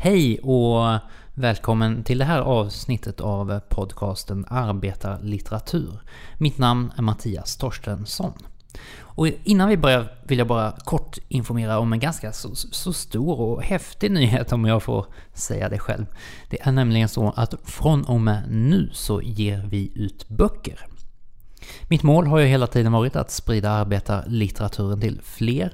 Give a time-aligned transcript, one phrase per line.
[0.00, 0.98] Hej och
[1.34, 6.00] välkommen till det här avsnittet av podcasten Arbetarlitteratur.
[6.38, 8.32] Mitt namn är Mattias Torstensson.
[8.96, 13.40] Och innan vi börjar vill jag bara kort informera om en ganska så, så, stor
[13.40, 16.06] och häftig nyhet om jag får säga det själv.
[16.50, 20.86] Det är nämligen så att från och med nu så ger vi ut böcker.
[21.88, 25.72] Mitt mål har ju hela tiden varit att sprida arbetarlitteraturen till fler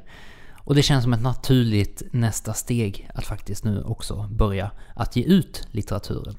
[0.65, 5.23] och det känns som ett naturligt nästa steg att faktiskt nu också börja att ge
[5.23, 6.37] ut litteraturen.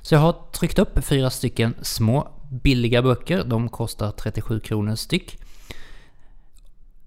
[0.00, 3.44] Så jag har tryckt upp fyra stycken små billiga böcker.
[3.44, 5.38] De kostar 37 kronor styck.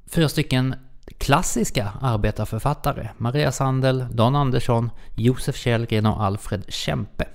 [0.07, 0.75] Fyra stycken
[1.17, 3.09] klassiska arbetarförfattare.
[3.17, 7.27] Maria Sandel, Dan Andersson, Josef Kjellgren och Alfred Kempe.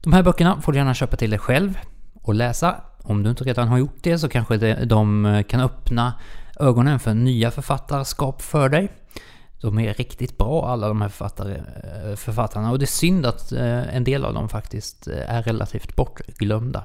[0.00, 1.78] De här böckerna får du gärna köpa till dig själv
[2.14, 2.76] och läsa.
[3.02, 6.14] Om du inte redan har gjort det så kanske de kan öppna
[6.60, 8.92] ögonen för nya författarskap för dig.
[9.60, 13.52] De är riktigt bra alla de här författare, eh, författarna och det är synd att
[13.52, 16.82] eh, en del av dem faktiskt eh, är relativt bortglömda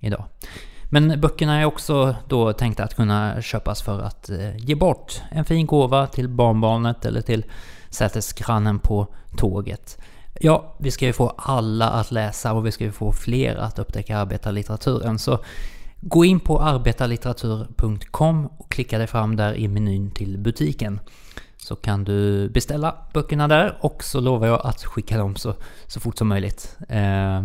[0.00, 0.24] idag.
[0.90, 5.66] Men böckerna är också då tänkta att kunna köpas för att ge bort en fin
[5.66, 7.44] gåva till barnbarnet eller till
[7.90, 9.98] sätesgrannen på tåget.
[10.40, 13.78] Ja, vi ska ju få alla att läsa och vi ska ju få fler att
[13.78, 15.18] upptäcka arbetarlitteraturen.
[15.18, 15.38] Så
[16.04, 21.00] Gå in på arbetarlitteratur.com och klicka dig fram där i menyn till butiken.
[21.56, 25.54] Så kan du beställa böckerna där och så lovar jag att skicka dem så,
[25.86, 26.76] så fort som möjligt.
[26.88, 27.42] Eh,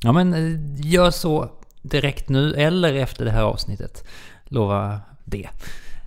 [0.00, 1.50] ja men eh, gör så
[1.82, 4.04] direkt nu eller efter det här avsnittet.
[4.44, 5.48] Lova det.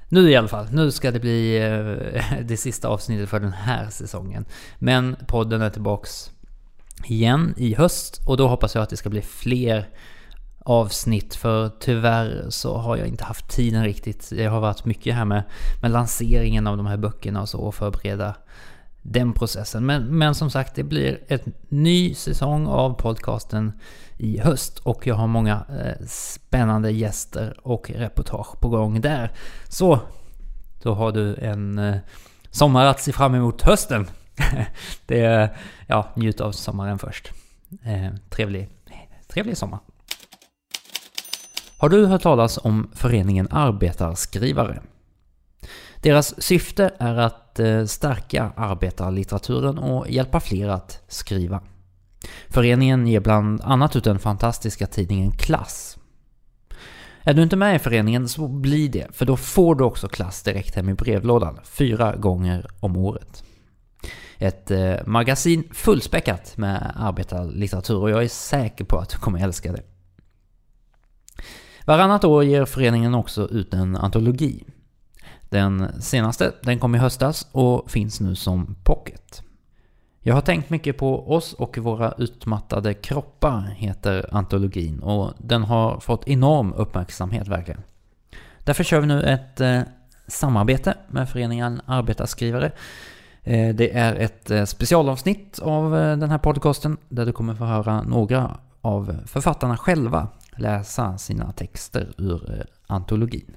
[0.10, 3.90] Nu i alla fall, nu ska det bli eh, det sista avsnittet för den här
[3.90, 4.46] säsongen.
[4.80, 6.32] Men podden är tillbaks
[7.06, 9.90] igen i höst och då hoppas jag att det ska bli fler
[10.64, 14.30] avsnitt för tyvärr så har jag inte haft tiden riktigt.
[14.30, 15.44] Det har varit mycket här med,
[15.82, 18.36] med lanseringen av de här böckerna och så och förbereda
[19.02, 19.86] den processen.
[19.86, 23.74] Men, men som sagt, det blir en ny säsong av podcasten
[24.18, 29.32] i höst och jag har många eh, spännande gäster och reportage på gång där.
[29.70, 30.00] Så,
[30.82, 31.96] då har du en eh,
[32.52, 34.08] sommar att se fram emot hösten.
[35.06, 35.50] det,
[35.88, 37.32] ja, njut av sommaren först.
[37.84, 38.70] Eh, trevlig,
[39.28, 39.80] trevlig sommar.
[41.84, 44.82] Har du hört talas om föreningen Arbetarskrivare?
[46.02, 51.62] Deras syfte är att eh, stärka arbetarlitteraturen och hjälpa fler att skriva.
[52.50, 55.98] Föreningen ger bland annat ut den fantastiska tidningen Klass.
[57.24, 60.44] Är du inte med i föreningen så bli det, för då får du också Klass
[60.44, 63.44] direkt hem i brevlådan fyra gånger om året.
[64.38, 69.72] Ett eh, magasin fullspäckat med arbetarlitteratur och jag är säker på att du kommer älska
[69.72, 69.93] det.
[71.86, 74.64] Varannat år ger föreningen också ut en antologi.
[75.50, 79.44] Den senaste, den kom i höstas och finns nu som pocket.
[80.20, 86.00] Jag har tänkt mycket på oss och våra utmattade kroppar, heter antologin och den har
[86.00, 87.82] fått enorm uppmärksamhet verkligen.
[88.64, 89.82] Därför kör vi nu ett eh,
[90.28, 92.72] samarbete med föreningen Arbetarskrivare.
[93.44, 97.66] Eh, det är ett eh, specialavsnitt av eh, den här podcasten där du kommer få
[97.66, 100.28] höra några av författarna själva
[100.58, 103.56] läsa sina texter ur eh, antologin.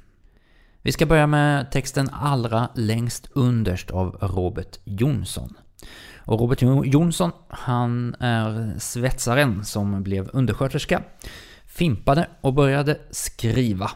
[0.82, 5.54] Vi ska börja med texten allra längst underst av Robert Jonsson.
[6.16, 11.02] Och Robert Jonsson, han är svetsaren som blev undersköterska,
[11.66, 13.90] fimpade och började skriva.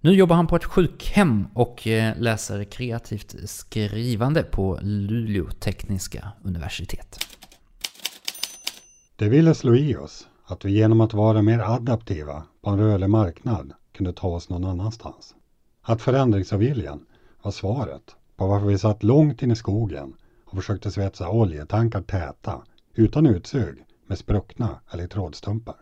[0.00, 7.18] Nu jobbar han på ett sjukhem och eh, läser kreativt skrivande på Luleå tekniska universitet.
[9.16, 13.10] Det ville slå i oss att vi genom att vara mer adaptiva på en rörlig
[13.10, 15.34] marknad kunde ta oss någon annanstans.
[15.82, 17.06] Att förändringsviljan
[17.42, 20.14] var svaret på varför vi satt långt in i skogen
[20.44, 22.62] och försökte svetsa oljetankar täta
[22.94, 25.76] utan utsug med spruckna elektrodstumpar.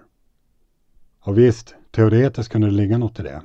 [1.21, 3.43] Och visst, teoretiskt kunde det ligga något i det.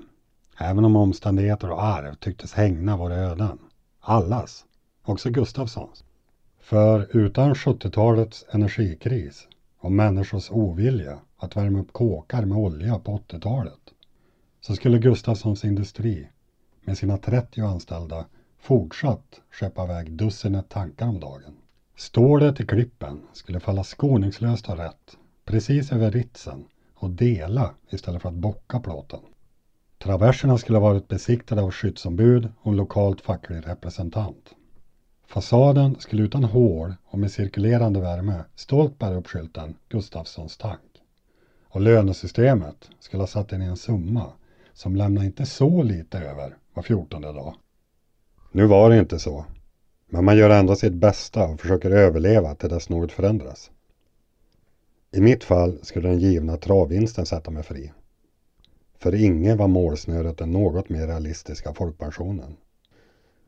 [0.58, 3.60] Även om omständigheter och arv tycktes hängna våra öden.
[4.00, 4.66] Allas,
[5.04, 6.04] också Gustafssons.
[6.60, 9.48] För utan 70-talets energikris
[9.82, 13.80] och människors ovilja att värma upp kåkar med olja på 80-talet
[14.62, 16.28] så skulle Gustafssons industri
[16.82, 18.26] med sina 30 anställda
[18.60, 21.54] fortsatt skeppa iväg dussinet tankar om dagen.
[21.96, 28.30] Stålet i klippen skulle falla skoningslöst och rätt precis över ritsen och dela istället för
[28.30, 29.20] att bocka plåten.
[29.98, 34.56] Traverserna skulle varit besiktade av skyddsombud och lokalt facklig representant.
[35.32, 41.02] Fasaden skulle utan hål och med cirkulerande värme stolt bära upp skylten Gustafssons tank.
[41.64, 44.34] Och lönesystemet skulle ha satt in i en summa
[44.74, 47.56] som lämnade inte så lite över var fjortonde dag.
[48.52, 49.46] Nu var det inte så.
[50.10, 53.72] Men man gör ändå sitt bästa och försöker överleva till dess något förändras.
[55.12, 57.92] I mitt fall skulle den givna travvinsten sätta mig fri.
[59.00, 62.58] För ingen var målsnöret den något mer realistiska folkpensionen.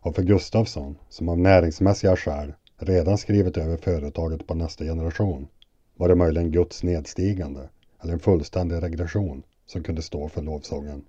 [0.04, 5.48] Och för Gustafsson, som av näringsmässiga skäl redan skrivit över företaget på nästa generation,
[5.96, 7.70] var det möjligen Guds nedstigande
[8.02, 11.06] eller en fullständig regression som kunde stå för lovsången.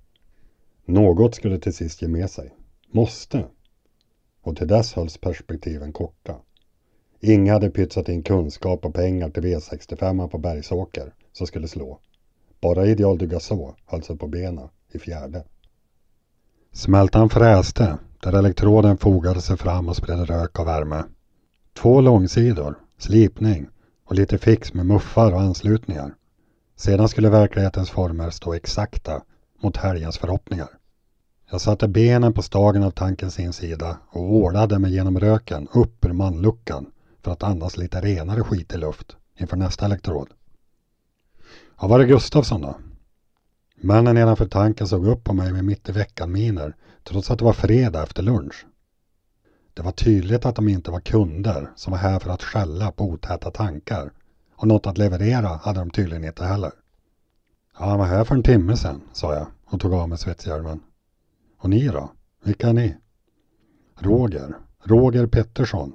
[0.84, 2.54] Något skulle till sist ge med sig.
[2.90, 3.44] Måste.
[4.42, 6.36] Och till dess hölls perspektiven korta.
[7.20, 12.00] Inga hade pytsat in kunskap och pengar till V65 på Bergsåker som skulle slå.
[12.60, 13.38] Bara Ideal du
[13.86, 15.44] höll sig på benen i fjärde.
[16.72, 21.04] Smältan fräste där elektroden fogade sig fram och spred rök och värme.
[21.74, 23.68] Två långsidor, slipning
[24.04, 26.14] och lite fix med muffar och anslutningar.
[26.76, 29.22] Sedan skulle verklighetens former stå exakta
[29.62, 30.68] mot helgens förhoppningar.
[31.50, 36.12] Jag satte benen på stagen av tankens insida och ålade mig genom röken upp ur
[36.12, 36.86] manluckan
[37.22, 40.28] för att andas lite renare skit i luft inför nästa elektrod.
[41.80, 42.76] Ja, var det Gustafsson då?
[43.76, 47.52] Männen nedanför tanken såg upp på mig med mitt i veckan-miner trots att det var
[47.52, 48.66] fredag efter lunch.
[49.74, 53.04] Det var tydligt att de inte var kunder som var här för att skälla på
[53.04, 54.12] otäta tankar
[54.56, 56.72] och något att leverera hade de tydligen inte heller.
[57.78, 60.80] Ja, han var här för en timme sedan, sa jag och tog av mig svetshjälmen.
[61.58, 62.12] Och ni då?
[62.44, 62.96] Vilka är ni?
[63.98, 64.54] Roger.
[64.82, 65.92] Roger Pettersson,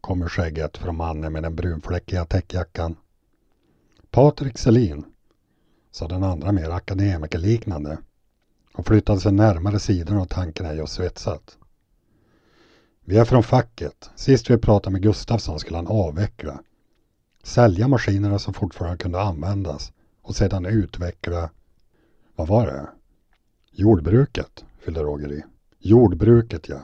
[0.00, 2.96] kommer skägget från mannen med den brunfläckiga täckjackan.
[4.10, 5.04] Patrik Selin,
[5.90, 7.98] sa den andra mer akademikerliknande
[8.74, 11.58] och flyttade sig närmare sidan av tanken jag just svetsat.
[13.04, 14.10] Vi är från facket.
[14.14, 16.60] Sist vi pratade med Gustafsson skulle han avveckla.
[17.42, 19.92] Sälja maskinerna som fortfarande kunde användas
[20.22, 21.50] och sedan utveckla,
[22.36, 22.88] vad var det?
[23.72, 25.42] Jordbruket, fyllde Roger i.
[25.78, 26.80] Jordbruket ja.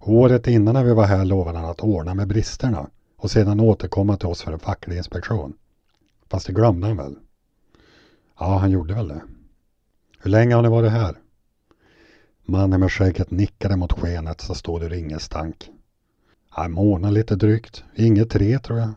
[0.00, 4.16] Året innan när vi var här lovade han att ordna med bristerna och sedan återkomma
[4.16, 5.52] till oss för en facklig inspektion.
[6.28, 7.16] Fast det glömde han väl?
[8.38, 9.22] Ja, han gjorde väl det.
[10.26, 11.16] Hur länge har ni varit här?
[12.44, 15.70] Mannen med skägget nickade mot skenet som stod ur ingenstank.
[16.56, 17.84] En månad lite drygt.
[17.94, 18.90] Inget tre tror jag.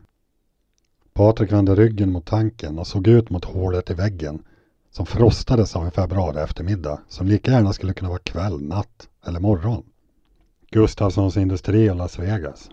[1.14, 4.44] Patrik vände ryggen mot tanken och såg ut mot hålet i väggen
[4.92, 9.40] som frostades av en februari eftermiddag som lika gärna skulle kunna vara kväll, natt eller
[9.40, 9.84] morgon.
[10.72, 12.70] Gustafssons industri och Las Vegas.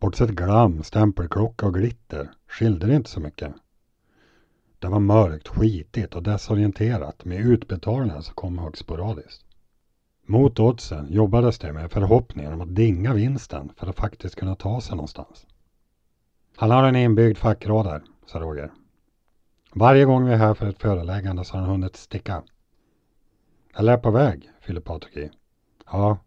[0.00, 3.54] Bortsett glam, stämpelklocka och glitter skilde det inte så mycket.
[4.84, 9.44] Det var mörkt, skitigt och desorienterat med utbetalningar som kom högst sporadiskt.
[10.26, 14.80] Mot oddsen jobbades det med förhoppningen om att dinga vinsten för att faktiskt kunna ta
[14.80, 15.46] sig någonstans.
[16.56, 18.72] Han har en inbyggd fackradar, sa Roger.
[19.74, 22.42] Varje gång vi är här för ett föreläggande så har han hunnit sticka.
[23.76, 25.30] Eller är på väg, fyller Patrik i.
[25.92, 26.18] Ja.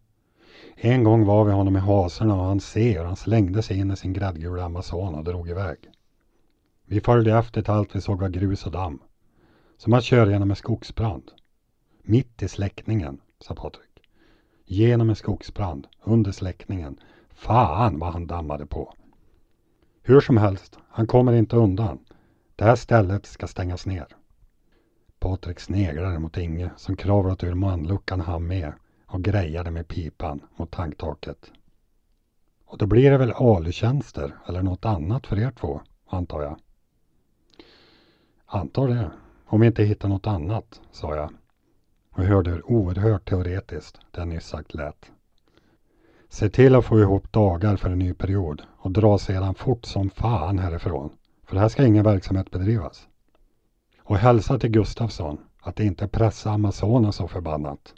[0.76, 3.90] En gång var vi honom i hasorna och han ser och han slängde sig in
[3.90, 5.78] i sin gräddgula Amazon och drog iväg.
[6.90, 8.98] Vi följde efter till allt vi såg var grus och damm.
[9.76, 11.32] Som att köra genom en skogsbrand.
[12.02, 14.02] Mitt i släckningen, sa Patrik.
[14.64, 17.00] Genom en skogsbrand, under släckningen.
[17.30, 18.94] Fan vad han dammade på.
[20.02, 21.98] Hur som helst, han kommer inte undan.
[22.56, 24.06] Det här stället ska stängas ner.
[25.18, 28.72] Patrik sneglade mot Inge som kravlat ur manluckan han med
[29.06, 31.52] och grejade med pipan mot tanktaket.
[32.64, 36.58] Och då blir det väl alutjänster eller något annat för er två, antar jag.
[38.50, 39.10] Antar det,
[39.46, 41.30] om vi inte hittar något annat, sa jag
[42.10, 45.10] och hörde hur oerhört teoretiskt det nyss sagt lät.
[46.28, 50.10] Se till att få ihop dagar för en ny period och dra sedan fort som
[50.10, 51.10] fan härifrån.
[51.46, 53.08] För här ska ingen verksamhet bedrivas.
[54.02, 57.94] Och hälsa till Gustafsson att det inte pressar Amazonas så förbannat.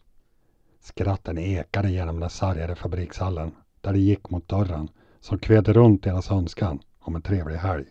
[0.81, 4.89] Skratten ekade genom den sargade fabrikshallen där det gick mot dörren
[5.21, 7.87] som kved runt deras önskan om en trevlig helg.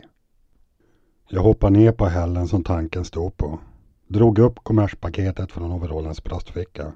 [1.32, 3.58] Jag hoppade ner på hällen som tanken stod på.
[4.06, 6.92] Drog upp kommerspaketet från overallens bröstficka.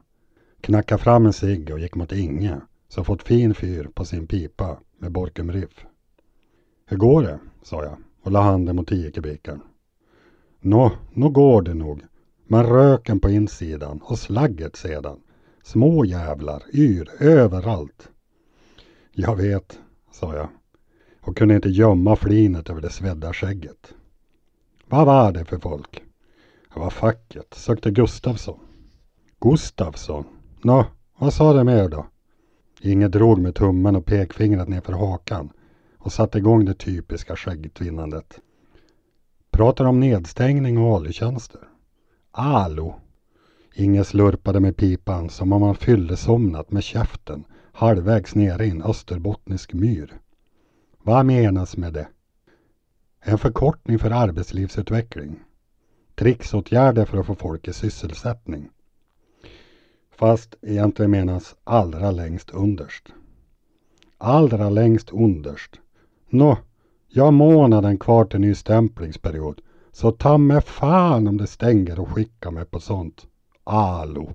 [0.60, 4.78] Knackade fram en cigg och gick mot Inge som fått fin fyr på sin pipa
[4.98, 5.86] med Borkum Riff.
[6.86, 7.38] Hur går det?
[7.62, 9.60] sa jag och la handen mot tiokubiken.
[10.60, 12.02] Nå, nå går det nog.
[12.46, 15.20] Men röken på insidan och slagget sedan.
[15.62, 18.08] Små jävlar, yr, överallt.
[19.12, 19.78] Jag vet,
[20.12, 20.48] sa jag
[21.20, 23.94] och kunde inte gömma flinet över det svedda skägget.
[24.94, 26.02] Vad var det för folk?
[26.74, 28.58] Det var facket, sökte Gustafsson.
[29.40, 30.24] Gustafsson?
[30.62, 30.86] Nå,
[31.18, 32.06] vad sa det mer då?
[32.80, 35.50] Inge drog med tummen och pekfingret nerför hakan
[35.98, 38.40] och satte igång det typiska skäggtvinnandet.
[39.50, 41.60] Pratar om nedstängning och ALU-tjänster.
[42.30, 42.94] Alo!
[43.74, 49.72] Inge slurpade med pipan som om han fyllesomnat med käften halvvägs nere i en österbottnisk
[49.72, 50.14] myr.
[51.02, 52.08] Vad menas med det?
[53.26, 55.40] En förkortning för arbetslivsutveckling.
[56.14, 58.70] Tricksåtgärder för att få folk i sysselsättning.
[60.16, 63.04] Fast egentligen menas allra längst underst.
[64.18, 65.70] Allra längst underst.
[66.28, 66.58] Nå,
[67.08, 69.60] jag har månaden kvar till ny stämplingsperiod.
[69.92, 73.26] Så ta med fan om det stänger och skicka mig på sånt.
[73.64, 74.32] Allo.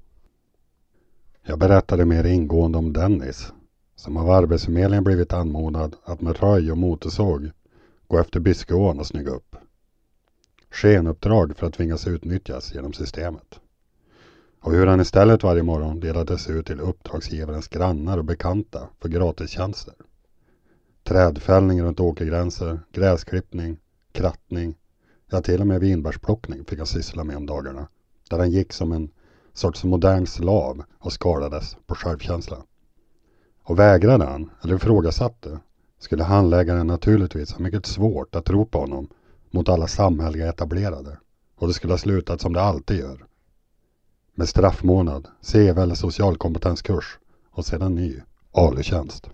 [1.45, 3.53] Jag berättade mer ingående om Dennis,
[3.95, 7.51] som av Arbetsförmedlingen blivit anmodad att med röj och motorsåg
[8.09, 9.55] gå efter Byskeån och snygga upp.
[10.71, 13.59] Skenuppdrag för att tvingas utnyttjas genom systemet.
[14.61, 19.93] Och hur han istället varje morgon delades ut till uppdragsgivarens grannar och bekanta för gratistjänster.
[21.03, 23.77] Trädfällning runt åkergränser, gräsklippning,
[24.11, 24.75] krattning,
[25.29, 27.87] ja till och med vinbärsplockning fick han syssla med om dagarna.
[28.29, 29.09] Där han gick som en
[29.53, 32.57] sorts modern slav och skadades på självkänsla.
[33.63, 35.59] Och vägrade han, eller ifrågasatte,
[35.99, 39.07] skulle handläggaren naturligtvis ha mycket svårt att tro på honom
[39.51, 41.17] mot alla samhälleliga etablerade.
[41.55, 43.25] Och det skulle ha slutat som det alltid gör.
[44.35, 47.19] Med straffmånad, CV eller socialkompetenskurs
[47.51, 49.29] och sedan ny ALU-tjänst.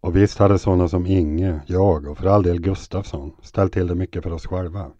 [0.00, 3.94] Och visst hade sådana som Inge, jag och för all del Gustafsson ställt till det
[3.94, 4.90] mycket för oss själva.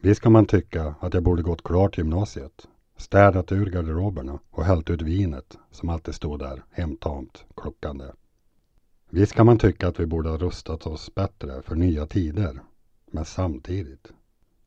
[0.00, 4.90] Visst kan man tycka att jag borde gått klart gymnasiet, städat ur garderoberna och hällt
[4.90, 8.04] ut vinet som alltid stod där hemtamt klockande.
[9.12, 12.60] Visst kan man tycka att vi borde ha rustat oss bättre för nya tider.
[13.10, 14.12] Men samtidigt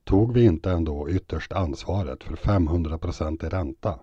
[0.03, 3.99] tog vi inte ändå ytterst ansvaret för 500 procent i ränta.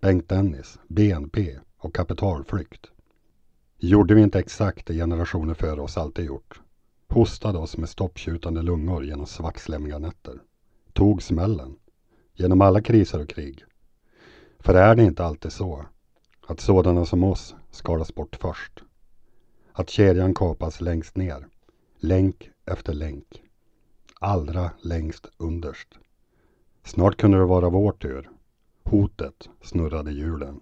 [0.00, 2.86] Bengt Dennis, BNP och kapitalflykt.
[3.78, 6.60] Gjorde vi inte exakt det generationer före oss alltid gjort?
[7.08, 10.40] Hostade oss med stopptjutande lungor genom svartslemmiga nätter.
[10.92, 11.76] Tog smällen.
[12.34, 13.64] Genom alla kriser och krig.
[14.58, 15.86] För är det inte alltid så
[16.46, 18.85] att sådana som oss skalas bort först?
[19.78, 21.46] Att kedjan kapas längst ner.
[21.98, 23.42] Länk efter länk.
[24.20, 25.88] Allra längst underst.
[26.84, 28.30] Snart kunde det vara vår tur.
[28.84, 30.60] Hotet snurrade hjulen.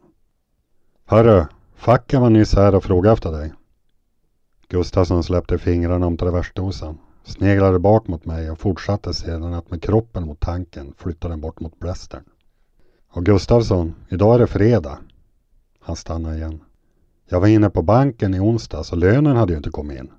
[1.05, 1.45] Hörru,
[1.75, 3.53] facken var nyss här och frågade efter dig.
[4.69, 10.27] Gustafsson släppte fingrarna om traversdosan, sneglade bak mot mig och fortsatte sedan att med kroppen
[10.27, 12.25] mot tanken flytta den bort mot blästern.
[13.09, 14.99] Och Gustafsson, idag är det fredag.
[15.81, 16.61] Han stannade igen.
[17.27, 20.11] Jag var inne på banken i onsdags och lönen hade ju inte kommit in.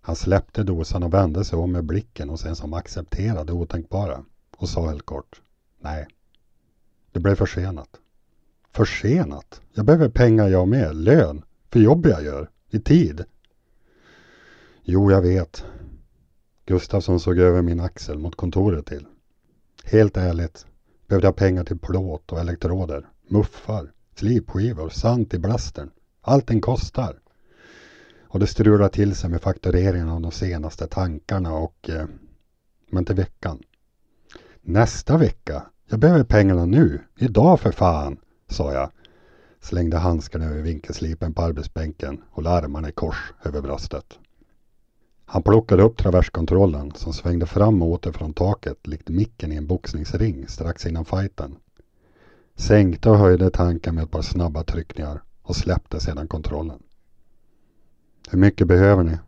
[0.00, 4.24] Han släppte dosan och vände sig om med blicken och sen som accepterade otänkbara
[4.56, 5.40] och sa helt kort.
[5.80, 6.06] Nej,
[7.12, 7.88] det blev försenat.
[8.72, 9.60] Försenat?
[9.74, 13.24] Jag behöver pengar jag med, lön, för jobb jag gör, i tid.
[14.82, 15.64] Jo, jag vet.
[16.66, 19.06] Gustafsson såg över min axel mot kontoret till.
[19.84, 20.66] Helt ärligt
[21.06, 25.90] behövde jag pengar till plåt och elektroder, muffar, slipskivor, sand till blastern.
[26.20, 27.18] Allting kostar.
[28.28, 31.90] Och det strular till sig med faktureringen av de senaste tankarna och...
[31.90, 32.06] Eh,
[32.90, 33.62] men till veckan.
[34.62, 35.62] Nästa vecka?
[35.88, 37.00] Jag behöver pengarna nu.
[37.16, 38.90] Idag för fan, sa jag.
[39.60, 44.18] Slängde handskarna över vinkelslipen på arbetsbänken och armarna i kors över bröstet.
[45.24, 49.66] Han plockade upp traverskontrollen som svängde fram och åter från taket likt micken i en
[49.66, 51.56] boxningsring strax innan fighten.
[52.54, 56.78] Sänkte och höjde tanken med ett par snabba tryckningar och släppte sedan kontrollen.
[58.30, 59.18] Hur mycket behöver ni?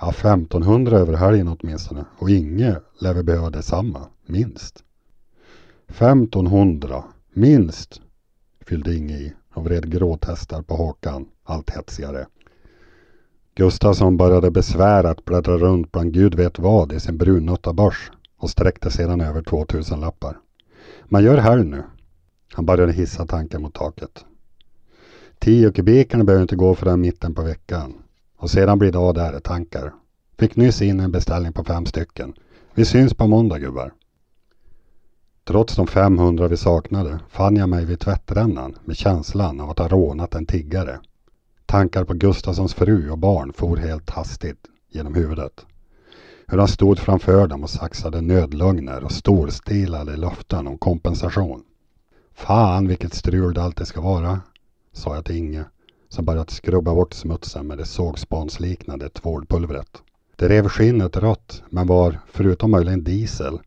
[0.00, 4.84] Ja, 1500 över helgen åtminstone och Inge lär vi behöva detsamma, minst.
[5.88, 8.00] 1500, minst,
[8.60, 12.26] fyllde Inge i och vred gråtestar på hakan allt hetsigare.
[13.54, 18.90] Gustafsson började besvärat bläddra runt bland gud vet vad i sin brunnötta börs och sträckte
[18.90, 20.38] sedan över 2000 lappar.
[21.04, 21.82] Man gör här nu.
[22.52, 24.24] Han började hissa tanken mot taket.
[25.42, 27.94] Tio kubikerna behöver inte gå förrän mitten på veckan.
[28.36, 29.92] Och sedan blir det av där tankar.
[30.38, 32.34] Fick nyss in en beställning på fem stycken.
[32.74, 33.92] Vi syns på måndag gubbar.
[35.44, 39.88] Trots de 500 vi saknade fann jag mig vid tvättrännan med känslan av att ha
[39.88, 41.00] rånat en tiggare.
[41.66, 45.66] Tankar på Gustafssons fru och barn for helt hastigt genom huvudet.
[46.46, 51.62] Hur han stod framför dem och saxade nödlögner och storstilade löften om kompensation.
[52.34, 54.40] Fan vilket strul det alltid ska vara
[54.92, 55.64] sa jag till Inge
[56.08, 60.02] som börjat skrubba bort smutsen med det sågspånsliknande tvålpulvret.
[60.36, 63.58] Det rev skinnet rött men var, förutom möjligen diesel,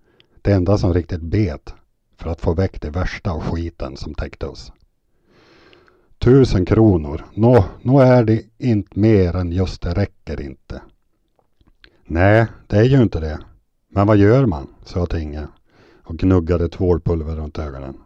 [0.42, 1.74] det enda som riktigt bet
[2.18, 4.72] för att få väck det värsta av skiten som täckte oss.
[6.18, 10.82] Tusen kronor, nå, nå är det inte mer än just det räcker inte.
[12.06, 13.40] Nej, det är ju inte det.
[13.90, 14.68] Men vad gör man?
[14.84, 15.48] sa jag till Inge
[16.04, 17.98] och gnuggade tvålpulver runt ögonen.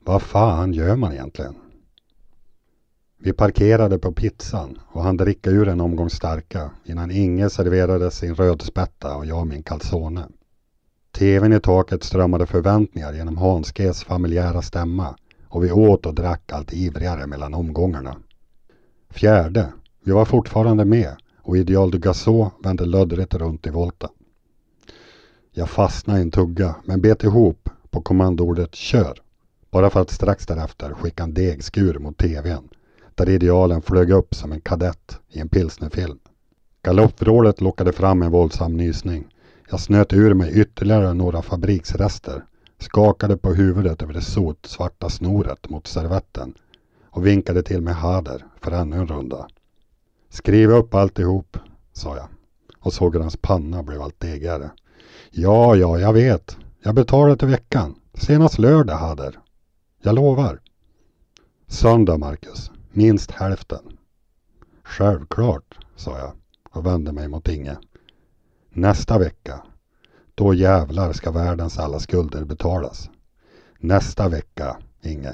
[0.00, 1.54] Vad fan gör man egentligen?
[3.24, 8.34] Vi parkerade på pizzan och han dricka ur en omgång starka innan Inge serverade sin
[8.34, 10.28] rödspätta och jag min calzone.
[11.12, 15.16] TVn i taket strömmade förväntningar genom Hans Gs familjära stämma
[15.48, 18.16] och vi åt och drack allt ivrigare mellan omgångarna.
[19.10, 19.72] Fjärde.
[20.04, 24.10] Vi var fortfarande med och Ideal de Gassot vände löddrigt runt i volten.
[25.52, 29.18] Jag fastnade i en tugga men bet ihop på kommandoordet kör.
[29.70, 32.68] Bara för att strax därefter skicka en degskur mot TVn
[33.14, 36.18] där idealen flög upp som en kadett i en pilsnerfilm.
[36.82, 39.26] Galoppvrålet lockade fram en våldsam nysning.
[39.70, 42.44] Jag snöt ur mig ytterligare några fabriksrester,
[42.78, 46.54] skakade på huvudet över det sotsvarta snoret mot servetten
[47.10, 49.48] och vinkade till med Hader för ännu en runda.
[50.30, 51.56] Skriv upp alltihop,
[51.92, 52.28] sa jag
[52.84, 54.70] och såg hur hans panna blev allt degigare.
[55.30, 56.56] Ja, ja, jag vet.
[56.82, 57.94] Jag betalar till veckan.
[58.14, 59.38] Senast lördag, Hader.
[60.02, 60.60] Jag lovar.
[61.66, 62.70] Söndag, Marcus.
[62.96, 63.98] Minst hälften.
[64.82, 66.32] Självklart, sa jag
[66.70, 67.76] och vände mig mot Inge.
[68.70, 69.62] Nästa vecka.
[70.34, 73.10] Då jävlar ska världens alla skulder betalas.
[73.78, 75.32] Nästa vecka, Inge.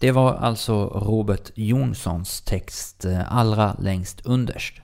[0.00, 4.74] Det var alltså Robert Jonssons text eh, allra längst underst.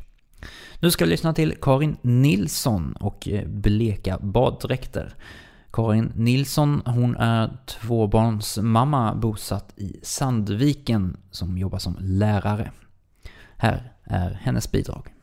[0.81, 5.15] Nu ska vi lyssna till Karin Nilsson och eh, Bleka baddräkter.
[5.73, 12.73] Karin Nilsson, hon är tvåbarnsmamma bosatt i Sandviken som jobbar som lärare.
[13.57, 15.15] Här är hennes bidrag.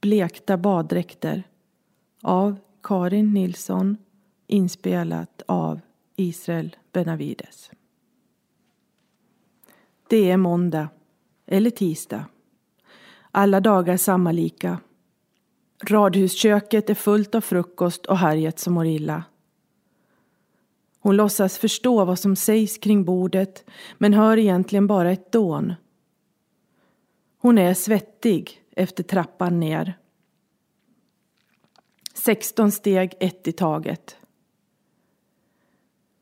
[0.00, 1.42] Blekta baddräkter
[2.22, 3.96] av Karin Nilsson
[4.46, 5.80] inspelat av
[6.16, 7.70] Israel Benavides.
[10.08, 10.88] Det är måndag
[11.46, 12.24] eller tisdag.
[13.30, 14.78] Alla dagar samma lika.
[15.82, 19.24] Radhusköket är fullt av frukost och Harriet som mår illa.
[21.00, 23.64] Hon låtsas förstå vad som sägs kring bordet
[23.98, 25.74] men hör egentligen bara ett dån.
[27.38, 29.98] Hon är svettig efter trappan ner.
[32.14, 34.16] 16 steg, ett i taget.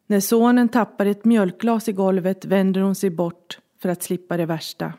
[0.07, 4.47] När sonen tappar ett mjölkglas i golvet vänder hon sig bort för att slippa det
[4.47, 4.93] värsta.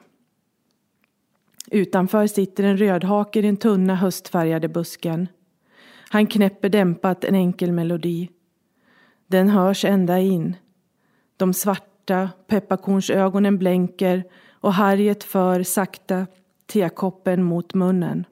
[1.72, 5.28] Utanför sitter en rödhake i den tunna höstfärgade busken.
[6.10, 8.30] Han knäpper dämpat en enkel melodi.
[9.28, 10.56] Den hörs ända in.
[11.38, 16.28] De svarta pepparkornsögonen blänker och Harriet för sakta
[16.66, 18.26] tekoppen mot munnen.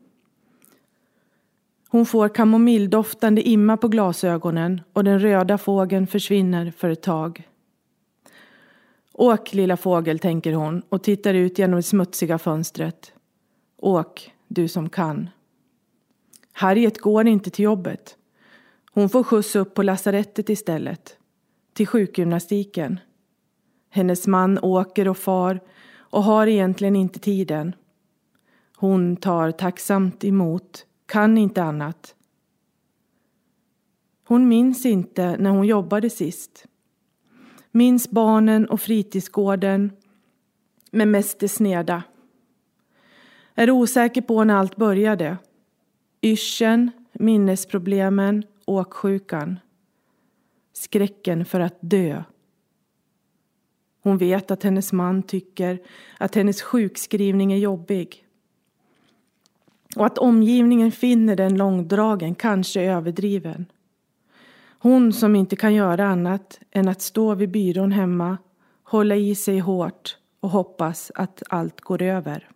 [1.90, 7.50] Hon får kamomilldoftande imma på glasögonen och den röda fågeln försvinner för ett tag.
[9.14, 13.13] Åk lilla fågel, tänker hon och tittar ut genom det smutsiga fönstret.
[13.84, 15.30] Åk, du som kan.
[16.52, 18.18] Harriet går inte till jobbet.
[18.92, 21.18] Hon får skjuts upp på lasarettet istället.
[21.74, 23.00] Till sjukgymnastiken.
[23.90, 25.60] Hennes man åker och far
[25.96, 27.76] och har egentligen inte tiden.
[28.78, 32.16] Hon tar tacksamt emot, kan inte annat.
[34.28, 36.66] Hon minns inte när hon jobbade sist.
[37.72, 39.92] Minns barnen och fritidsgården,
[40.92, 42.04] men mest det sneda.
[43.56, 45.38] Är osäker på när allt började.
[46.22, 49.60] Yrseln, minnesproblemen, åksjukan.
[50.74, 52.24] Skräcken för att dö.
[54.04, 55.80] Hon vet att hennes man tycker
[56.18, 58.26] att hennes sjukskrivning är jobbig.
[59.96, 63.66] Och att omgivningen finner den långdragen, kanske överdriven.
[64.80, 68.38] Hon som inte kan göra annat än att stå vid byrån hemma,
[68.84, 72.50] hålla i sig hårt och hoppas att allt går över.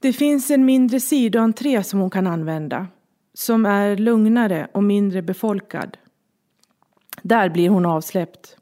[0.00, 2.86] Det finns en mindre sidoentré som hon kan använda,
[3.34, 5.96] som är lugnare och mindre befolkad.
[7.22, 8.56] Där blir hon avsläppt.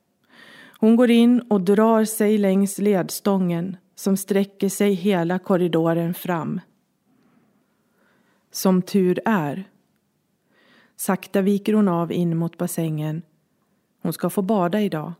[0.78, 6.60] Hon går in och drar sig längs ledstången som sträcker sig hela korridoren fram.
[8.50, 9.64] Som tur är.
[10.96, 13.22] Sakta viker hon av in mot bassängen.
[14.02, 15.12] Hon ska få bada idag.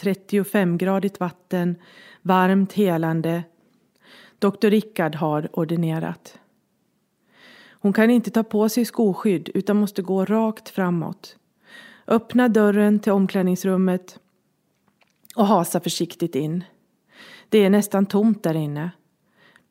[0.00, 1.76] 35-gradigt vatten,
[2.22, 3.42] varmt helande.
[4.42, 6.38] Doktor Rickard har ordinerat.
[7.70, 11.36] Hon kan inte ta på sig skoskydd utan måste gå rakt framåt.
[12.06, 14.18] Öppna dörren till omklädningsrummet
[15.36, 16.64] och hasa försiktigt in.
[17.48, 18.90] Det är nästan tomt där inne.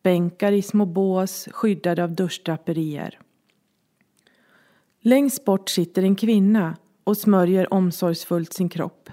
[0.03, 3.19] Bänkar i små bås skyddade av duschdraperier.
[5.01, 9.09] Längst bort sitter en kvinna och smörjer omsorgsfullt sin kropp.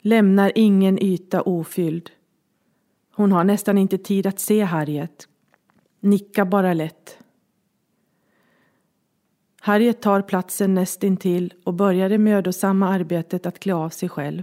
[0.00, 2.10] Lämnar ingen yta ofylld.
[3.16, 5.28] Hon har nästan inte tid att se Harriet.
[6.00, 7.18] Nickar bara lätt.
[9.60, 14.42] Harriet tar platsen nästintill och börjar det mödosamma arbetet att klä av sig själv.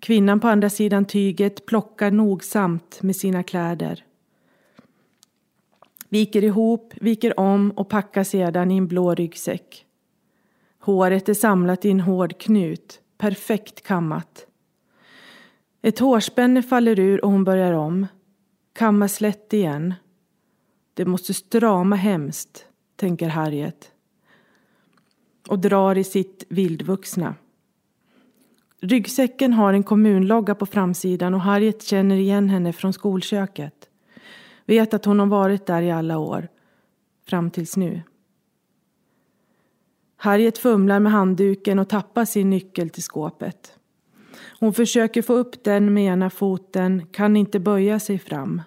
[0.00, 4.04] Kvinnan på andra sidan tyget plockar nogsamt med sina kläder.
[6.08, 9.86] Viker ihop, viker om och packar sedan i en blå ryggsäck.
[10.80, 14.46] Håret är samlat i en hård knut, perfekt kammat.
[15.82, 18.06] Ett hårspänne faller ur och hon börjar om.
[18.72, 19.94] Kammar slätt igen.
[20.94, 23.92] Det måste strama hemskt, tänker Harriet.
[25.48, 27.34] Och drar i sitt vildvuxna.
[28.80, 33.88] Ryggsäcken har en kommunlogga på framsidan och Harriet känner igen henne från skolköket.
[34.66, 36.48] Vet att hon har varit där i alla år.
[37.26, 38.02] Fram tills nu.
[40.16, 43.77] Harriet fumlar med handduken och tappar sin nyckel till skåpet.
[44.60, 48.62] Hon försöker få upp den med ena foten, kan inte böja sig fram.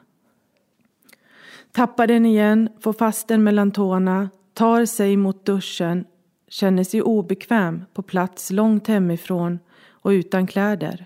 [1.72, 6.06] Tappar den igen, får fast den mellan tårna, tar sig mot duschen,
[6.48, 11.06] känner sig obekväm på plats långt hemifrån och utan kläder.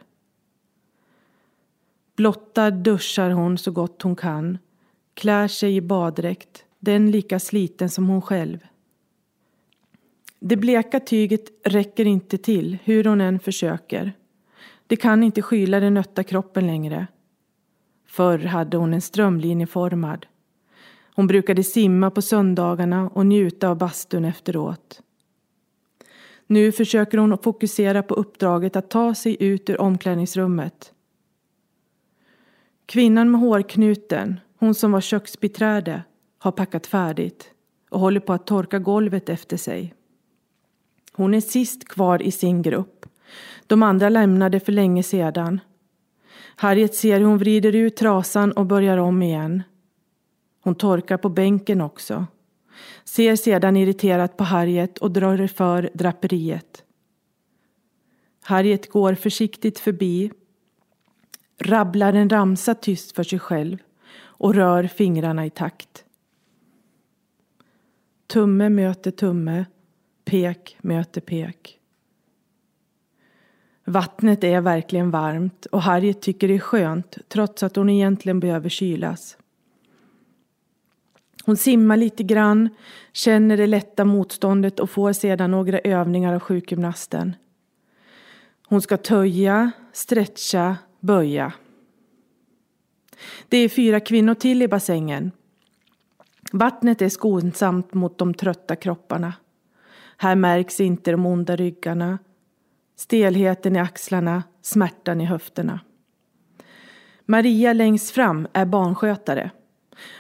[2.15, 4.58] Blottad duschar hon så gott hon kan,
[5.13, 8.60] klär sig i baddräkt, den lika sliten som hon själv.
[10.39, 14.13] Det bleka tyget räcker inte till hur hon än försöker.
[14.88, 17.08] Det kan inte skyla den nötta kroppen längre.
[18.06, 20.26] Förr hade hon en strömlinjeformad.
[21.15, 25.02] Hon brukade simma på söndagarna och njuta av bastun efteråt.
[26.48, 30.93] Nu försöker hon fokusera på uppdraget att ta sig ut ur omklädningsrummet.
[32.86, 36.04] Kvinnan med hårknuten, hon som var köksbiträde,
[36.38, 37.52] har packat färdigt
[37.89, 39.93] och håller på att torka golvet efter sig.
[41.13, 43.06] Hon är sist kvar i sin grupp.
[43.67, 45.60] De andra lämnade för länge sedan.
[46.56, 49.63] Harriet ser hur hon vrider ut trasan och börjar om igen.
[50.62, 52.25] Hon torkar på bänken också.
[53.04, 56.84] Ser sedan irriterat på Harriet och drar för draperiet.
[58.41, 60.32] Harriet går försiktigt förbi,
[61.58, 63.78] rabblar en ramsa tyst för sig själv
[64.17, 66.06] och rör fingrarna i takt.
[68.28, 69.65] Tumme möter tumme,
[70.25, 71.80] pek möter pek.
[73.86, 78.69] Vattnet är verkligen varmt och Harriet tycker det är skönt trots att hon egentligen behöver
[78.69, 79.38] kylas.
[81.45, 82.69] Hon simmar lite grann,
[83.13, 87.36] känner det lätta motståndet och får sedan några övningar av sjukgymnasten.
[88.67, 91.54] Hon ska töja, stretcha, böja.
[93.50, 95.32] Det är fyra kvinnor till i bassängen.
[96.52, 99.34] Vattnet är skonsamt mot de trötta kropparna.
[100.17, 102.19] Här märks inte de onda ryggarna,
[102.96, 105.80] stelheten i axlarna, smärtan i höfterna.
[107.26, 109.52] Maria längst fram är barnskötare.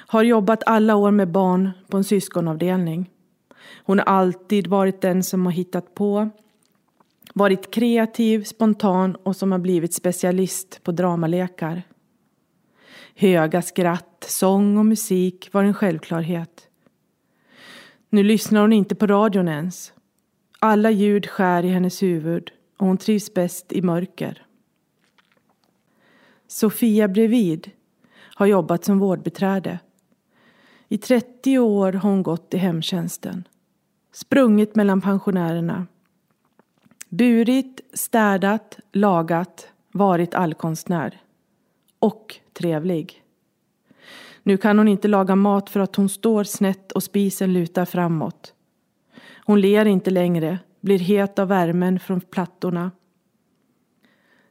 [0.07, 3.09] Har jobbat alla år med barn på en syskonavdelning.
[3.83, 6.29] Hon har alltid varit den som har hittat på,
[7.33, 11.83] varit kreativ, spontan och som har blivit specialist på dramalekar.
[13.15, 16.67] Höga skratt, sång och musik var en självklarhet.
[18.09, 19.93] Nu lyssnar hon inte på radion ens.
[20.59, 24.45] Alla ljud skär i hennes huvud och hon trivs bäst i mörker.
[26.47, 27.71] Sofia bredvid
[28.17, 29.79] har jobbat som vårdbiträde.
[30.87, 33.47] I 30 år har hon gått i hemtjänsten.
[34.11, 35.87] Sprungit mellan pensionärerna.
[37.09, 41.21] Burit, städat, lagat, varit allkonstnär.
[41.99, 43.23] Och trevlig.
[44.43, 48.53] Nu kan hon inte laga mat för att hon står snett och spisen lutar framåt.
[49.45, 52.91] Hon ler inte längre, blir het av värmen från plattorna.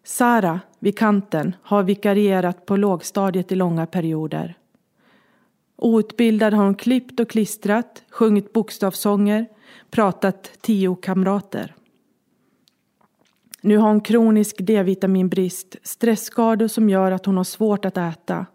[0.05, 4.59] Sara, vid kanten, har vikarierat på lågstadiet i långa perioder.
[5.77, 9.47] Outbildad har hon klippt och klistrat, sjungit bokstavssånger,
[9.91, 11.75] pratat tio kamrater.
[13.61, 18.47] Nu har hon kronisk D-vitaminbrist, stressskador som gör att hon har svårt att äta,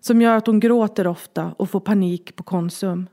[0.00, 3.06] som gör att hon gråter ofta och får panik på Konsum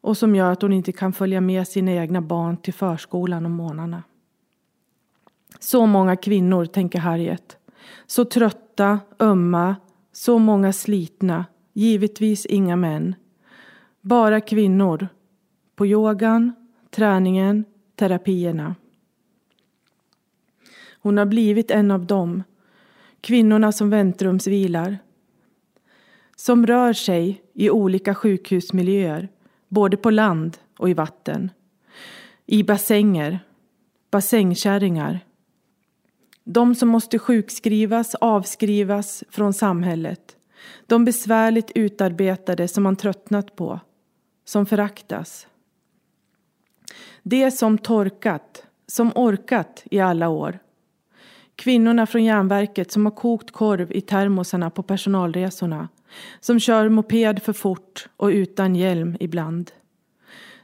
[0.00, 3.52] och som gör att hon inte kan följa med sina egna barn till förskolan om
[3.52, 4.02] morgnarna.
[5.58, 7.56] Så många kvinnor, tänker Harriet.
[8.06, 9.76] Så trötta, ömma,
[10.12, 13.14] så många slitna, givetvis inga män.
[14.00, 15.08] Bara kvinnor.
[15.76, 16.52] På yogan,
[16.90, 18.74] träningen, terapierna.
[21.02, 22.42] Hon har blivit en av dem.
[23.20, 24.98] Kvinnorna som väntrumsvilar.
[26.36, 29.28] Som rör sig i olika sjukhusmiljöer
[29.70, 31.50] både på land och i vatten.
[32.46, 33.38] I bassänger,
[34.10, 35.20] bassängkärringar.
[36.44, 40.36] De som måste sjukskrivas, avskrivas från samhället.
[40.86, 43.80] De besvärligt utarbetade som man tröttnat på,
[44.44, 45.46] som föraktas.
[47.22, 50.58] Det som torkat, som orkat i alla år.
[51.60, 55.88] Kvinnorna från järnverket som har kokt korv i termosarna på personalresorna.
[56.40, 59.70] Som kör moped för fort och utan hjälm ibland.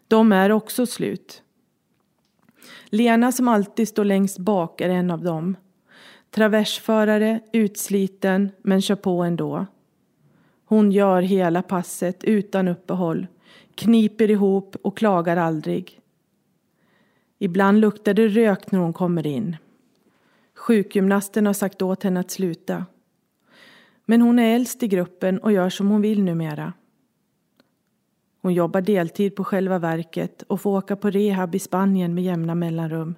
[0.08, 1.42] De är också slut.
[2.86, 5.56] Lena som alltid står längst bak är en av dem.
[6.30, 9.66] Traversförare, utsliten, men kör på ändå.
[10.64, 13.26] Hon gör hela passet utan uppehåll,
[13.74, 16.00] kniper ihop och klagar aldrig.
[17.38, 19.56] Ibland luktar det rök när hon kommer in.
[20.56, 22.86] Sjukgymnasten har sagt åt henne att sluta.
[24.04, 26.72] Men hon är äldst i gruppen och gör som hon vill numera.
[28.42, 32.54] Hon jobbar deltid på själva verket och får åka på rehab i Spanien med jämna
[32.54, 33.14] mellanrum.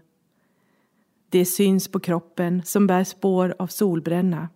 [1.29, 4.49] Det syns på kroppen som bär spår av solbränna.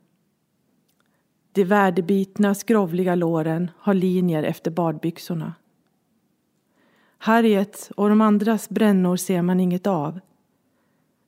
[1.52, 5.54] De värdebitna, skrovliga låren har linjer efter badbyxorna.
[7.18, 10.20] Harriets och de andras brännor ser man inget av.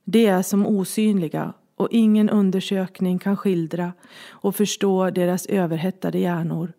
[0.05, 3.93] De är som osynliga och ingen undersökning kan skildra
[4.31, 6.73] och förstå deras överhettade hjärnor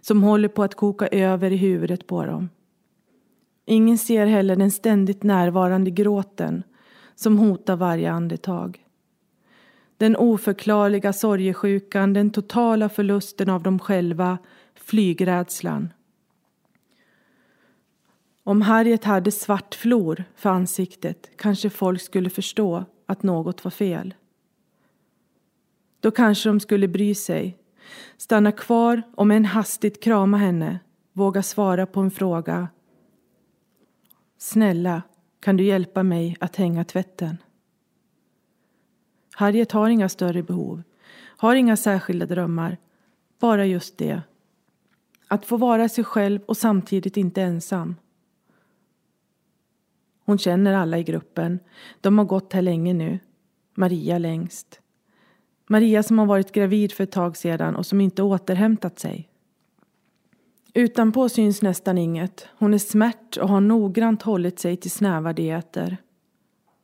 [0.00, 2.48] som håller på att koka över i huvudet på dem.
[3.66, 6.62] Ingen ser heller den ständigt närvarande gråten
[7.14, 8.78] som hotar varje andetag.
[9.96, 14.38] Den oförklarliga sorgesjukan, den totala förlusten av dem själva,
[14.74, 15.88] flygrädslan.
[18.44, 24.14] Om Harriet hade svart flor för ansiktet kanske folk skulle förstå att något var fel.
[26.00, 27.58] Då kanske de skulle bry sig,
[28.16, 30.78] stanna kvar och med en hastigt krama henne,
[31.12, 32.68] våga svara på en fråga.
[34.38, 35.02] Snälla,
[35.40, 37.36] kan du hjälpa mig att hänga tvätten?
[39.34, 40.82] Harriet har inga större behov,
[41.36, 42.76] har inga särskilda drömmar,
[43.40, 44.22] bara just det.
[45.28, 47.96] Att få vara sig själv och samtidigt inte ensam.
[50.24, 51.60] Hon känner alla i gruppen.
[52.00, 53.18] De har gått här länge nu.
[53.74, 54.80] Maria längst.
[55.66, 59.28] Maria som har varit gravid för ett tag sedan och som inte återhämtat sig.
[60.74, 62.48] Utanpå syns nästan inget.
[62.58, 65.96] Hon är smärt och har noggrant hållit sig till snäva dieter.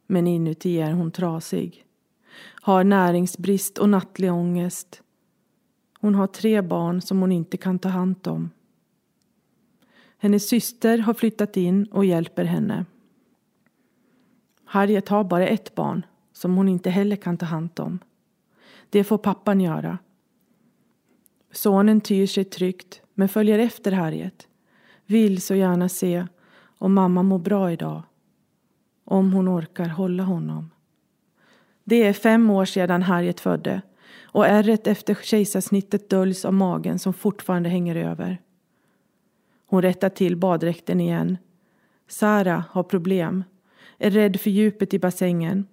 [0.06, 1.84] Men inuti är hon trasig.
[2.60, 5.02] Har näringsbrist och nattlig ångest.
[6.00, 8.50] Hon har tre barn som hon inte kan ta hand om.
[10.18, 12.84] Hennes syster har flyttat in och hjälper henne.
[14.70, 17.98] Harriet har bara ett barn som hon inte heller kan ta hand om.
[18.90, 19.98] Det får pappan göra.
[21.52, 24.48] Sonen tyr sig tryggt men följer efter Harriet.
[25.06, 26.26] Vill så gärna se
[26.78, 28.02] om mamma mår bra idag.
[29.04, 30.70] Om hon orkar hålla honom.
[31.84, 33.82] Det är fem år sedan Harriet födde
[34.22, 38.38] och ärret efter kejsarsnittet döljs av magen som fortfarande hänger över.
[39.66, 41.38] Hon rättar till baddräkten igen.
[42.08, 43.44] Sara har problem
[43.98, 45.66] är rädd för djupet i bassängen.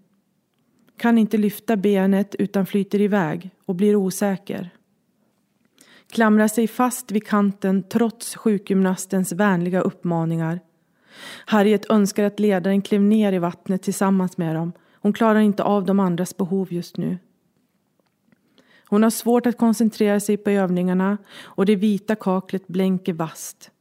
[0.97, 4.69] Kan inte lyfta benet utan flyter iväg och blir osäker.
[6.11, 10.59] Klamrar sig fast vid kanten trots sjukgymnastens vänliga uppmaningar.
[11.45, 14.73] Harriet önskar att ledaren klev ner i vattnet tillsammans med dem.
[14.93, 17.17] Hon klarar inte av de andras behov just nu.
[18.87, 23.71] Hon har svårt att koncentrera sig på övningarna och det vita kaklet blänker vast.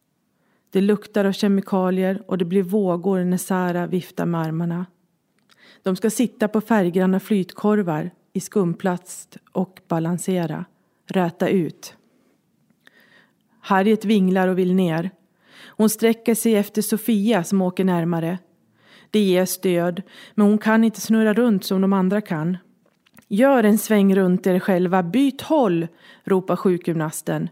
[0.74, 4.87] Det luktar av kemikalier och det blir vågor när Sara viftar med armarna.
[5.82, 10.64] De ska sitta på färggranna flytkorvar i skumplast och balansera,
[11.06, 11.96] räta ut.
[13.60, 15.10] Harriet vinglar och vill ner.
[15.66, 18.38] Hon sträcker sig efter Sofia som åker närmare.
[19.10, 20.02] Det ger stöd,
[20.34, 22.56] men hon kan inte snurra runt som de andra kan.
[23.28, 25.87] Gör en sväng runt er själva, byt håll,
[26.24, 27.48] ropar sjukgymnasten.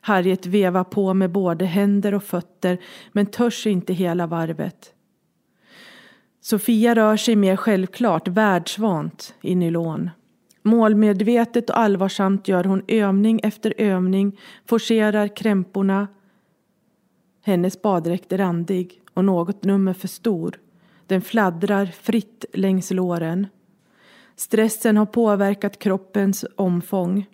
[0.00, 2.78] Harriet vevar på med både händer och fötter
[3.12, 4.94] men törs inte hela varvet.
[6.40, 10.10] Sofia rör sig mer självklart, världsvant, i nylon.
[10.62, 16.08] Målmedvetet och allvarsamt gör hon övning efter övning, forcerar krämporna.
[17.42, 20.58] Hennes baddräkt är randig och något nummer för stor.
[21.06, 23.46] Den fladdrar fritt längs låren.
[24.36, 27.26] Stressen har påverkat kroppens omfång.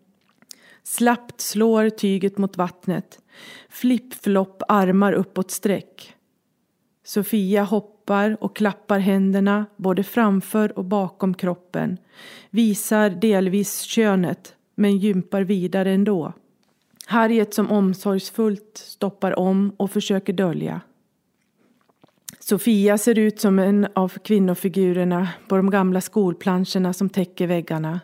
[0.87, 3.19] Slappt slår tyget mot vattnet.
[3.69, 6.15] Flipp-flopp armar uppåt sträck.
[7.05, 11.99] Sofia hoppar och klappar händerna både framför och bakom kroppen.
[12.51, 16.33] Visar delvis könet men gympar vidare ändå.
[17.07, 20.81] Harriet som omsorgsfullt stoppar om och försöker dölja.
[22.41, 28.01] Sofia ser ut som en av kvinnofigurerna på de gamla skolplanscherna som täcker väggarna.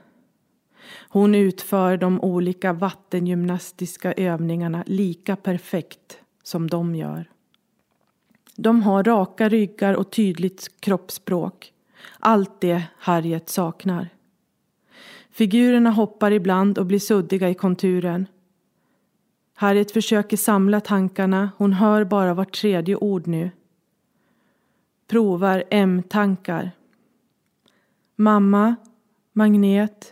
[1.09, 7.31] Hon utför de olika vattengymnastiska övningarna lika perfekt som de gör.
[8.57, 11.73] De har raka ryggar och tydligt kroppsspråk.
[12.19, 14.09] Allt det Harriet saknar.
[15.31, 18.27] Figurerna hoppar ibland och blir suddiga i konturen.
[19.55, 23.51] Harriet försöker samla tankarna, hon hör bara vart tredje ord nu.
[25.07, 26.71] Provar M-tankar.
[28.17, 28.77] Mamma,
[29.33, 30.12] magnet,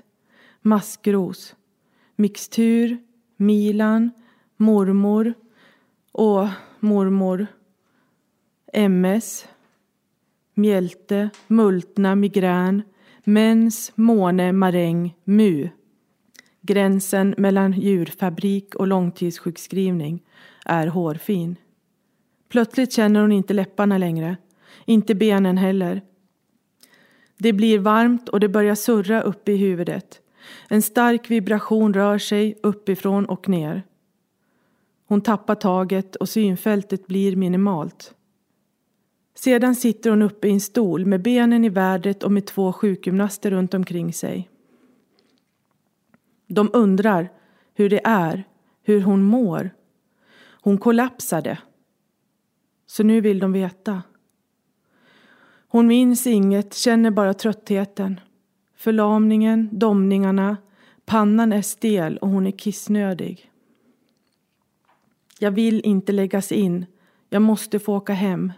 [0.63, 1.55] maskros,
[2.17, 2.99] mixtur,
[3.37, 4.11] Milan,
[4.57, 5.35] mormor
[6.13, 6.49] och
[6.81, 7.47] mormor,
[8.73, 9.47] MS,
[10.55, 12.83] mjälte, multna, migrän,
[13.25, 15.69] mens, måne, maräng, mu.
[16.61, 20.23] Gränsen mellan djurfabrik och långtidssjukskrivning
[20.65, 21.57] är hårfin.
[22.49, 24.37] Plötsligt känner hon inte läpparna längre,
[24.85, 26.03] inte benen heller.
[27.39, 30.21] Det blir varmt och det börjar surra uppe i huvudet.
[30.69, 33.83] En stark vibration rör sig uppifrån och ner.
[35.07, 38.15] Hon tappar taget och synfältet blir minimalt.
[39.35, 43.51] Sedan sitter hon uppe i en stol med benen i vädret och med två sjukgymnaster
[43.51, 44.51] runt omkring sig.
[46.47, 47.29] De undrar
[47.75, 48.45] hur det är,
[48.83, 49.71] hur hon mår.
[50.63, 51.59] Hon kollapsade.
[52.87, 54.03] Så nu vill de veta.
[55.69, 58.21] Hon minns inget, känner bara tröttheten.
[58.81, 60.57] Förlamningen, domningarna,
[61.05, 63.51] pannan är stel och hon är kissnödig.
[65.39, 66.87] Jag vill inte läggas in.
[67.29, 68.53] Jag måste få åka hem.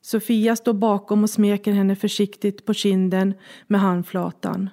[0.00, 3.34] Sofia står bakom och smeker henne försiktigt på kinden
[3.66, 4.70] med handflatan.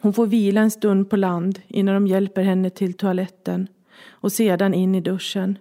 [0.00, 3.68] Hon får vila en stund på land innan de hjälper henne till toaletten
[4.08, 5.58] och sedan in i duschen.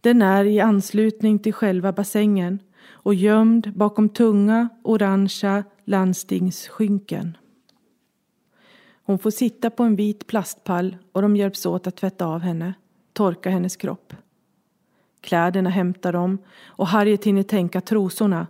[0.00, 2.58] Den är i anslutning till själva bassängen
[3.02, 7.36] och gömd bakom tunga orangea landstingsskynken.
[9.02, 12.74] Hon får sitta på en vit plastpall och de hjälps åt att tvätta av henne,
[13.12, 14.14] torka hennes kropp.
[15.20, 18.46] Kläderna hämtar de och Harriet hinner tänka trosorna.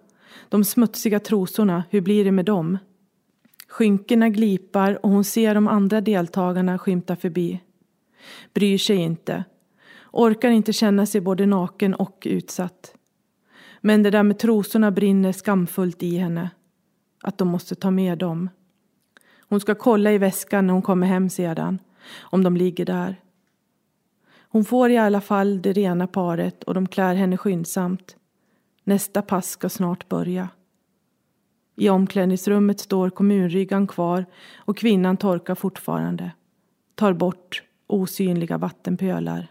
[0.48, 2.78] De smutsiga trosorna, hur blir det med dem?
[3.68, 7.60] Skynkena glipar och hon ser de andra deltagarna skymta förbi.
[8.54, 9.44] Bryr sig inte.
[10.12, 12.97] Orkar inte känna sig både naken och utsatt.
[13.88, 16.50] Men det där med trosorna brinner skamfullt i henne.
[17.22, 18.50] Att de måste ta med dem.
[19.48, 21.78] Hon ska kolla i väskan när hon kommer hem sedan.
[22.18, 23.20] Om de ligger där.
[24.48, 28.16] Hon får i alla fall det rena paret och de klär henne skyndsamt.
[28.84, 30.48] Nästa pass ska snart börja.
[31.76, 36.30] I omklädningsrummet står kommunryggan kvar och kvinnan torkar fortfarande.
[36.94, 39.46] Tar bort osynliga vattenpölar.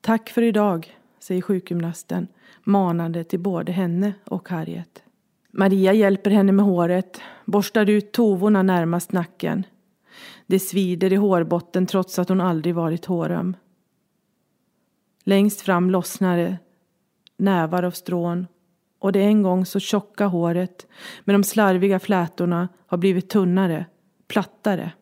[0.00, 2.28] Tack för idag, säger sjukgymnasten
[2.66, 5.02] manande till både henne och Harriet.
[5.50, 9.66] Maria hjälper henne med håret, borstar ut tovorna närmast nacken.
[10.46, 13.56] Det svider i hårbotten trots att hon aldrig varit håröm.
[15.24, 16.58] Längst fram lossnar det
[17.36, 18.46] nävar av strån
[18.98, 20.86] och det en gång så tjocka håret
[21.24, 23.86] med de slarviga flätorna har blivit tunnare,
[24.28, 24.92] plattare.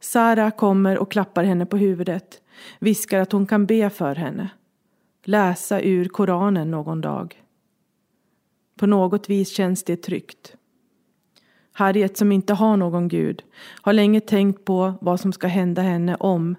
[0.00, 2.42] Sara kommer och klappar henne på huvudet,
[2.78, 4.48] viskar att hon kan be för henne.
[5.28, 7.42] Läsa ur Koranen någon dag.
[8.76, 10.56] På något vis känns det tryggt.
[11.72, 13.42] Harriet som inte har någon gud
[13.82, 16.56] har länge tänkt på vad som ska hända henne om,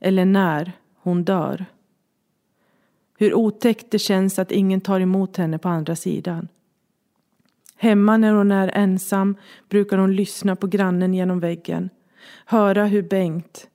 [0.00, 1.66] eller när, hon dör.
[3.18, 6.48] Hur otäckt det känns att ingen tar emot henne på andra sidan.
[7.76, 9.36] Hemma när hon är ensam
[9.68, 11.90] brukar hon lyssna på grannen genom väggen.
[12.44, 13.68] Höra hur Bengt,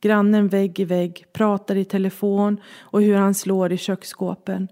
[0.00, 4.68] grannen vägg i vägg, pratar i telefon och hur han slår i köksskåpen.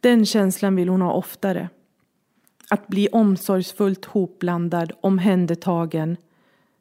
[0.00, 1.68] Den känslan vill hon ha oftare.
[2.70, 6.16] Att bli omsorgsfullt hopblandad, omhändertagen,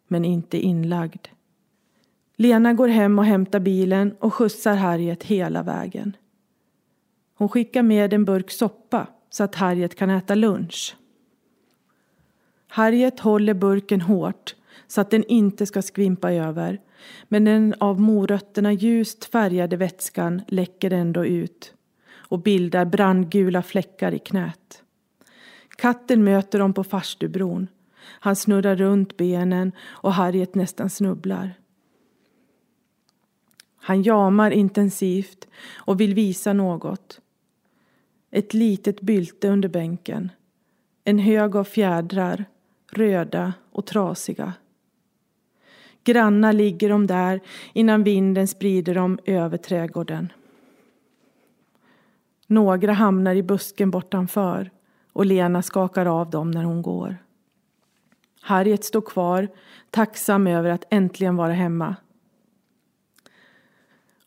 [0.07, 1.27] men inte inlagd.
[2.35, 6.15] Lena går hem och hämtar bilen och skjutsar Harriet hela vägen.
[7.35, 10.95] Hon skickar med en burk soppa så att Harriet kan äta lunch.
[12.67, 14.55] Harriet håller burken hårt
[14.87, 16.79] så att den inte ska skvimpa över
[17.27, 21.73] men den av morötterna ljust färgade vätskan läcker ändå ut
[22.11, 24.83] och bildar brandgula fläckar i knät.
[25.69, 27.67] Katten möter dem på farstubron.
[28.01, 31.53] Han snurrar runt benen och Harriet nästan snubblar.
[33.81, 37.21] Han jamar intensivt och vill visa något.
[38.31, 40.31] Ett litet bylte under bänken.
[41.03, 42.45] En hög av fjädrar,
[42.91, 44.53] röda och trasiga.
[46.03, 47.39] Granna ligger de där
[47.73, 50.31] innan vinden sprider dem över trädgården.
[52.47, 54.71] Några hamnar i busken bortanför
[55.13, 57.17] och Lena skakar av dem när hon går.
[58.41, 59.47] Harriet står kvar,
[59.89, 61.95] tacksam över att äntligen vara hemma.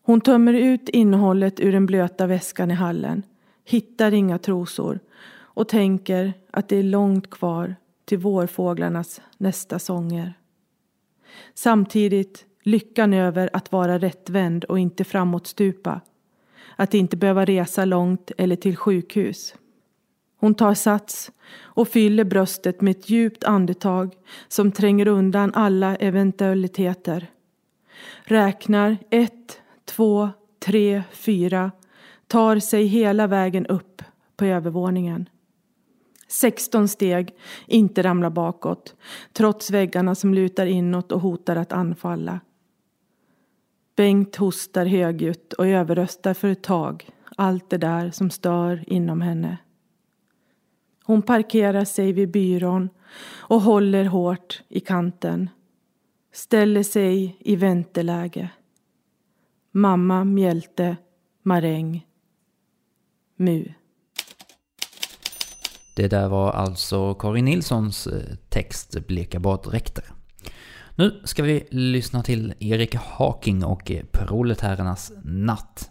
[0.01, 3.23] Hon tömmer ut innehållet ur den blöta väskan i hallen,
[3.65, 4.99] hittar inga trosor
[5.29, 10.33] och tänker att det är långt kvar till vårfåglarnas nästa sånger.
[11.53, 16.01] Samtidigt lyckan över att vara rättvänd och inte framåtstupa.
[16.75, 19.55] Att inte behöva resa långt eller till sjukhus.
[20.39, 24.15] Hon tar sats och fyller bröstet med ett djupt andetag
[24.47, 27.27] som tränger undan alla eventualiteter.
[28.23, 30.29] Räknar ett, två,
[30.59, 31.71] tre, fyra.
[32.27, 34.01] Tar sig hela vägen upp
[34.37, 35.29] på övervåningen.
[36.33, 37.35] 16 steg,
[37.67, 38.95] inte ramla bakåt,
[39.33, 42.39] trots väggarna som lutar inåt och hotar att anfalla.
[43.95, 49.57] Bengt hostar högljutt och överröstar för ett tag allt det där som stör inom henne.
[51.03, 52.89] Hon parkerar sig vid byrån
[53.29, 55.49] och håller hårt i kanten.
[56.31, 58.49] Ställer sig i vänteläge.
[59.71, 60.97] Mamma mjälte,
[61.41, 62.07] maräng,
[63.35, 63.73] mu.
[65.93, 70.03] Det där var alltså Karin Nilssons eh, text Bleka baddräkter.
[70.95, 75.89] Nu ska vi lyssna till Erik Haking och eh, Proletärernas natt.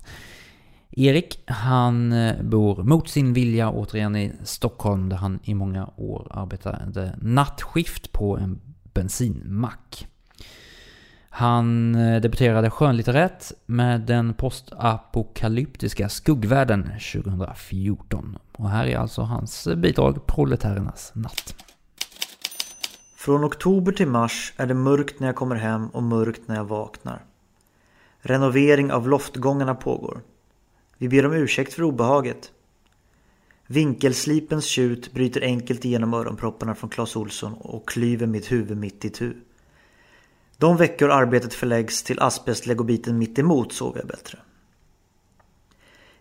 [0.90, 6.28] Erik, han eh, bor mot sin vilja återigen i Stockholm där han i många år
[6.30, 8.60] arbetade nattskift på en
[8.94, 10.06] bensinmack.
[11.34, 18.38] Han eh, debuterade skönlitterärt med den postapokalyptiska skuggvärlden 2014.
[18.52, 21.54] Och här är alltså hans bidrag Proletärernas natt.
[23.16, 26.64] Från oktober till mars är det mörkt när jag kommer hem och mörkt när jag
[26.64, 27.24] vaknar.
[28.20, 30.20] Renovering av loftgångarna pågår.
[30.98, 32.52] Vi ber om ursäkt för obehaget.
[33.66, 39.10] Vinkelslipens tjut bryter enkelt igenom öronpropparna från Clas Olsson och klyver mitt huvud mitt i
[39.10, 39.34] tu.
[40.62, 44.38] De veckor arbetet förläggs till asbestlegobiten mitt emot sover jag bättre.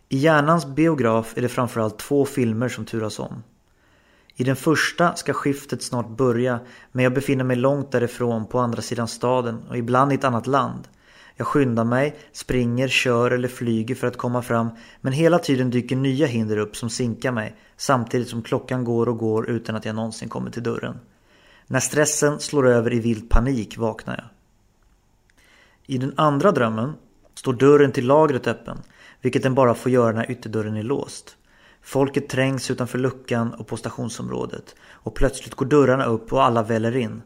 [0.10, 3.44] I hjärnans biograf är det framförallt två filmer som turas om.
[4.36, 6.60] I den första ska skiftet snart börja
[6.92, 10.48] men jag befinner mig långt därifrån på andra sidan staden och ibland i ett annat
[10.48, 10.88] land.
[11.36, 14.70] Jag skyndar mig, springer, kör eller flyger för att komma fram
[15.02, 19.18] men hela tiden dyker nya hinder upp som sinkar mig samtidigt som klockan går och
[19.18, 21.00] går utan att jag någonsin kommer till dörren.
[21.72, 24.26] När stressen slår över i vild panik vaknar jag.
[25.96, 26.94] I den andra drömmen
[27.36, 28.78] står dörren till lagret öppen
[29.22, 31.38] vilket den bara får göra när ytterdörren är låst.
[31.82, 36.98] Folket trängs utanför luckan och på stationsområdet och plötsligt går dörrarna upp och alla väller
[36.98, 37.22] in.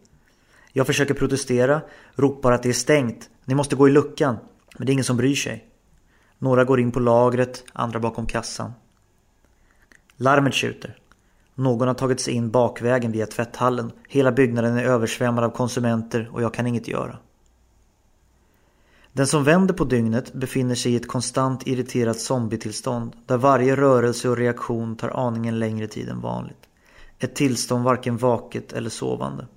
[0.73, 1.81] Jag försöker protestera,
[2.15, 4.37] ropar att det är stängt, ni måste gå i luckan,
[4.77, 5.65] men det är ingen som bryr sig.
[6.37, 8.73] Några går in på lagret, andra bakom kassan.
[10.17, 10.97] Larmet tjuter.
[11.55, 13.91] Någon har tagit sig in bakvägen via tvätthallen.
[14.07, 17.17] Hela byggnaden är översvämmad av konsumenter och jag kan inget göra.
[19.13, 24.29] Den som vänder på dygnet befinner sig i ett konstant irriterat zombietillstånd där varje rörelse
[24.29, 26.69] och reaktion tar aningen längre tid än vanligt.
[27.19, 29.47] Ett tillstånd varken vaket eller sovande.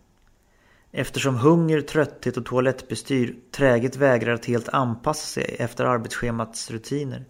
[0.92, 7.24] Eftersom hunger, trötthet och toalettbestyr träget vägrar att helt anpassa sig efter arbetsschemats rutiner,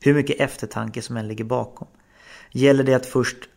[0.00, 1.88] hur mycket eftertanke som än ligger bakom,
[2.50, 3.48] gäller det att först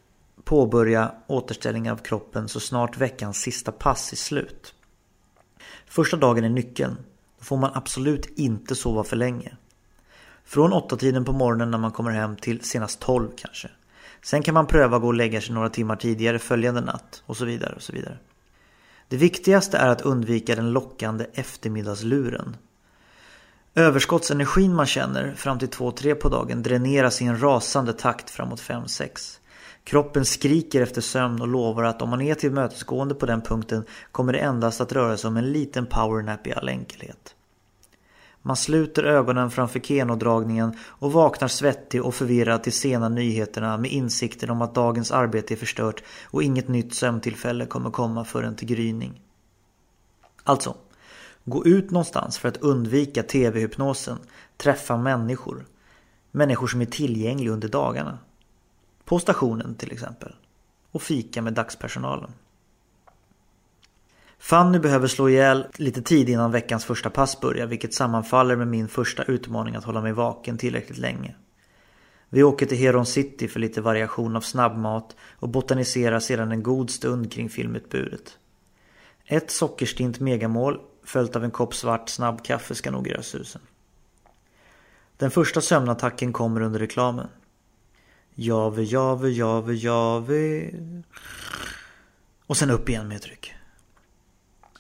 [0.46, 4.74] påbörja återställning av kroppen så snart veckans sista pass är slut.
[5.86, 6.98] Första dagen är nyckeln
[7.40, 9.58] Då får man absolut inte sova för länge.
[10.46, 13.70] Från åtta tiden på morgonen när man kommer hem till senast 12 kanske.
[14.22, 17.38] Sen kan man pröva att gå och lägga sig några timmar tidigare följande natt och
[17.38, 18.18] så vidare och så vidare.
[19.08, 22.58] Det viktigaste är att undvika den lockande eftermiddagsluren.
[23.76, 29.40] Överskottsenergin man känner fram till 2-3 på dagen dräneras i en rasande takt framåt 5-6.
[29.86, 34.34] Kroppen skriker efter sömn och lovar att om man är tillmötesgående på den punkten kommer
[34.34, 37.36] det endast att röra sig om en liten powernap i all enkelhet.
[38.42, 44.50] Man sluter ögonen framför kenodragningen och vaknar svettig och förvirrad till sena nyheterna med insikten
[44.50, 49.22] om att dagens arbete är förstört och inget nytt sömntillfälle kommer komma förrän till gryning.
[50.44, 50.76] Alltså,
[51.44, 54.18] gå ut någonstans för att undvika tv-hypnosen,
[54.58, 55.66] träffa människor.
[56.32, 58.18] Människor som är tillgängliga under dagarna.
[59.06, 60.36] På stationen till exempel.
[60.92, 62.32] Och fika med dagspersonalen.
[64.40, 68.88] Fanny behöver slå ihjäl lite tid innan veckans första pass börjar vilket sammanfaller med min
[68.88, 71.36] första utmaning att hålla mig vaken tillräckligt länge.
[72.30, 76.90] Vi åker till Heron City för lite variation av snabbmat och botaniserar sedan en god
[76.90, 78.38] stund kring filmutbudet.
[79.26, 83.62] Ett sockerstint megamål följt av en kopp svart snabbkaffe ska nog göra susen.
[85.18, 87.28] Den första sömnattacken kommer under reklamen.
[88.36, 90.72] Jave, jave, jave, jave.
[92.48, 93.54] Och sen upp igen med ett tryck.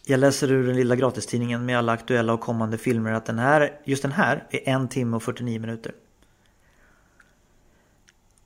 [0.05, 3.81] Jag läser ur den lilla gratistidningen med alla aktuella och kommande filmer att den här,
[3.85, 5.93] just den här är en timme och 49 minuter.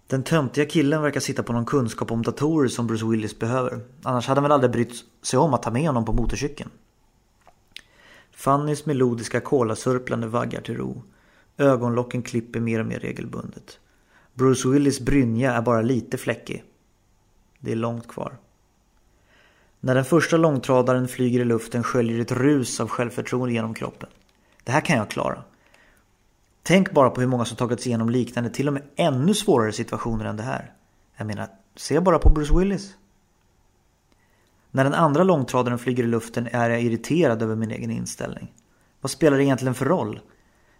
[0.07, 3.79] Den töntiga killen verkar sitta på någon kunskap om datorer som Bruce Willis behöver.
[4.03, 6.69] Annars hade han väl aldrig brytt sig om att ta med honom på motorcykeln.
[8.31, 11.03] Fannys melodiska kolasörplande vaggar till ro.
[11.57, 13.79] Ögonlocken klipper mer och mer regelbundet.
[14.39, 16.63] Bruce Willis brynja är bara lite fläckig.
[17.59, 18.37] Det är långt kvar.
[19.79, 24.09] När den första långtradaren flyger i luften sköljer ett rus av självförtroende genom kroppen.
[24.63, 25.43] Det här kan jag klara.
[26.63, 29.71] Tänk bara på hur många som tagit sig igenom liknande, till och med ännu svårare
[29.71, 30.73] situationer än det här.
[31.15, 32.95] Jag menar, se bara på Bruce Willis.
[34.71, 38.53] När den andra långtradaren flyger i luften är jag irriterad över min egen inställning.
[39.01, 40.19] Vad spelar det egentligen för roll?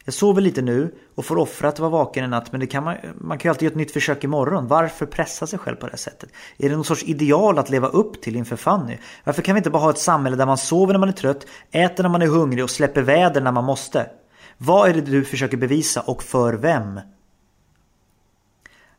[0.09, 2.83] Jag sover lite nu och får offra att vara vaken en natt men det kan
[2.83, 4.67] man, man kan ju alltid göra ett nytt försök imorgon.
[4.67, 6.29] Varför pressa sig själv på det här sättet?
[6.57, 8.97] Är det någon sorts ideal att leva upp till inför Fanny?
[9.23, 11.45] Varför kan vi inte bara ha ett samhälle där man sover när man är trött,
[11.71, 14.09] äter när man är hungrig och släpper väder när man måste?
[14.57, 16.99] Vad är det du försöker bevisa och för vem?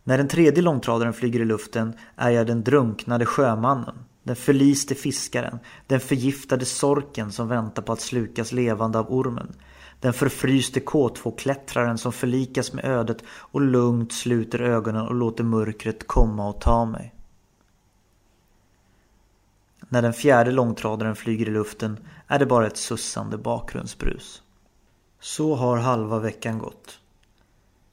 [0.04, 3.94] När den tredje långtradaren flyger i luften är jag den drunknade sjömannen.
[4.22, 5.58] Den förliste fiskaren.
[5.86, 9.52] Den förgiftade sorken som väntar på att slukas levande av ormen.
[10.00, 16.48] Den förfryste K2-klättraren som förlikas med ödet och lugnt sluter ögonen och låter mörkret komma
[16.48, 17.14] och ta mig.
[19.88, 24.42] När den fjärde långtradaren flyger i luften är det bara ett sussande bakgrundsbrus.
[25.20, 27.00] Så har halva veckan gått.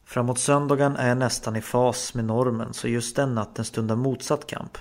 [0.05, 4.47] Framåt söndagen är jag nästan i fas med normen så just den natten stundar motsatt
[4.47, 4.77] kamp.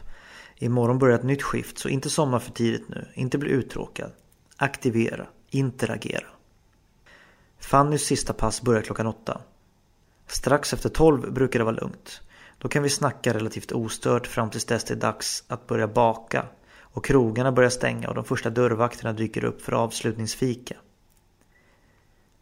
[0.57, 4.11] Imorgon börjar ett nytt skift så inte somna för tidigt nu, inte bli uttråkad.
[4.57, 6.27] Aktivera, interagera.
[7.67, 9.41] Fannys sista pass börjar klockan åtta.
[10.27, 12.21] Strax efter tolv brukar det vara lugnt.
[12.59, 16.47] Då kan vi snacka relativt ostört fram tills dess det är dags att börja baka
[16.81, 20.77] och krogarna börjar stänga och de första dörrvakterna dyker upp för avslutningsfika.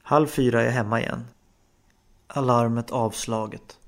[0.02, 1.24] Halv fyra är jag hemma igen.
[2.26, 3.78] Alarmet avslaget.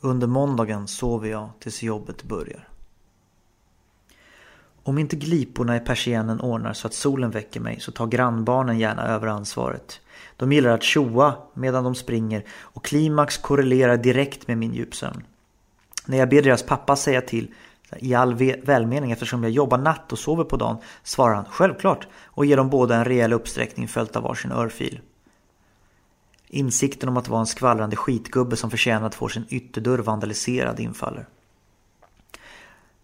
[0.00, 2.69] Under måndagen sover jag tills jobbet börjar.
[4.90, 9.06] Om inte gliporna i persiennen ordnar så att solen väcker mig så tar grannbarnen gärna
[9.06, 10.00] över ansvaret.
[10.36, 15.22] De gillar att tjoa medan de springer och klimax korrelerar direkt med min djupsömn.
[16.06, 17.54] När jag ber deras pappa säga till
[17.98, 22.46] i all välmening eftersom jag jobbar natt och sover på dagen svarar han självklart och
[22.46, 25.00] ger dem båda en rejäl uppsträckning följt av varsin örfil.
[26.48, 31.26] Insikten om att vara en skvallrande skitgubbe som förtjänar att få sin ytterdörr vandaliserad infaller.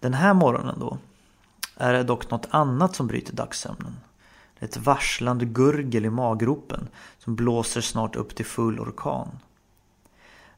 [0.01, 0.99] Den här morgonen då
[1.77, 3.97] är det dock något annat som bryter dagssömnen.
[4.59, 9.39] Det är Ett varslande gurgel i maggropen som blåser snart upp till full orkan.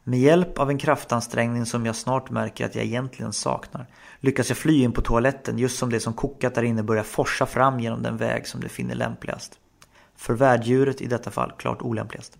[0.04, 3.86] Med hjälp av en kraftansträngning som jag snart märker att jag egentligen saknar
[4.20, 7.46] lyckas jag fly in på toaletten just som det som kokat där inne börjar forsa
[7.46, 9.58] fram genom den väg som det finner lämpligast.
[10.16, 12.38] För värddjuret i detta fall klart olämpligast.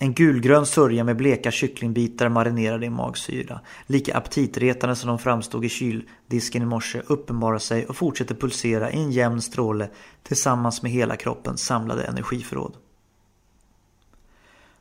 [0.00, 3.60] En gulgrön sörja med bleka kycklingbitar marinerade i magsyra.
[3.86, 8.96] Lika aptitretande som de framstod i kyldisken i morse uppenbarar sig och fortsätter pulsera i
[8.96, 9.90] en jämn stråle
[10.22, 12.76] tillsammans med hela kroppens samlade energiförråd.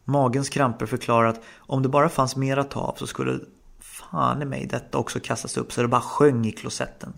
[0.03, 3.39] Magens kramper förklarar att om det bara fanns mer att ta av så skulle
[3.79, 7.13] fan i mig detta också kastas upp så det bara sjöng i klosetten.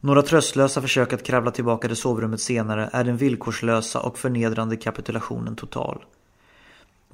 [0.00, 5.56] Några tröstlösa försök att kravla tillbaka till sovrummet senare är den villkorslösa och förnedrande kapitulationen
[5.56, 6.04] total.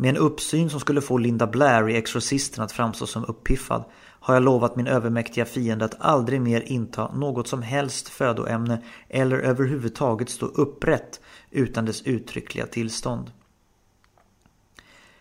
[0.00, 4.34] Med en uppsyn som skulle få Linda Blair i Exorcisten att framstå som uppiffad har
[4.34, 10.30] jag lovat min övermäktiga fiende att aldrig mer inta något som helst födoämne eller överhuvudtaget
[10.30, 11.20] stå upprätt
[11.50, 13.30] utan dess uttryckliga tillstånd.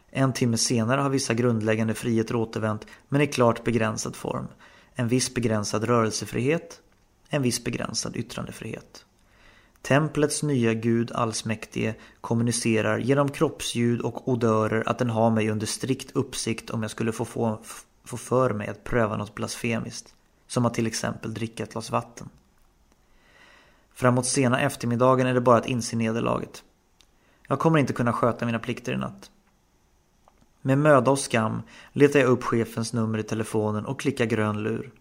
[0.09, 4.47] En timme senare har vissa grundläggande friheter återvänt men i klart begränsad form.
[4.93, 6.81] En viss begränsad rörelsefrihet,
[7.29, 9.05] en viss begränsad yttrandefrihet.
[9.87, 16.11] Templets nya gud allsmäktige kommunicerar genom kroppsljud och odörer att den har mig under strikt
[16.15, 17.59] uppsikt om jag skulle få, få,
[18.03, 20.15] få för mig att pröva något blasfemiskt.
[20.47, 22.29] Som att till exempel dricka ett glas vatten.
[23.93, 26.63] Framåt sena eftermiddagen är det bara att inse nederlaget.
[27.47, 29.31] Jag kommer inte kunna sköta mina plikter i natt.
[30.61, 31.61] Med möda och skam
[31.93, 34.91] letar jag upp chefens nummer i telefonen och klickar grön lur.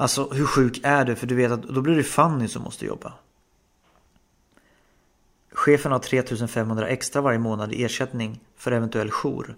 [0.00, 1.16] Alltså hur sjuk är du?
[1.16, 3.12] För du vet att då blir det Fanny som måste jobba.
[5.52, 9.56] Chefen har 3500 extra varje månad i ersättning för eventuell jour.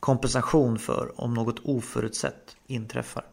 [0.00, 3.24] Kompensation för om något oförutsett inträffar.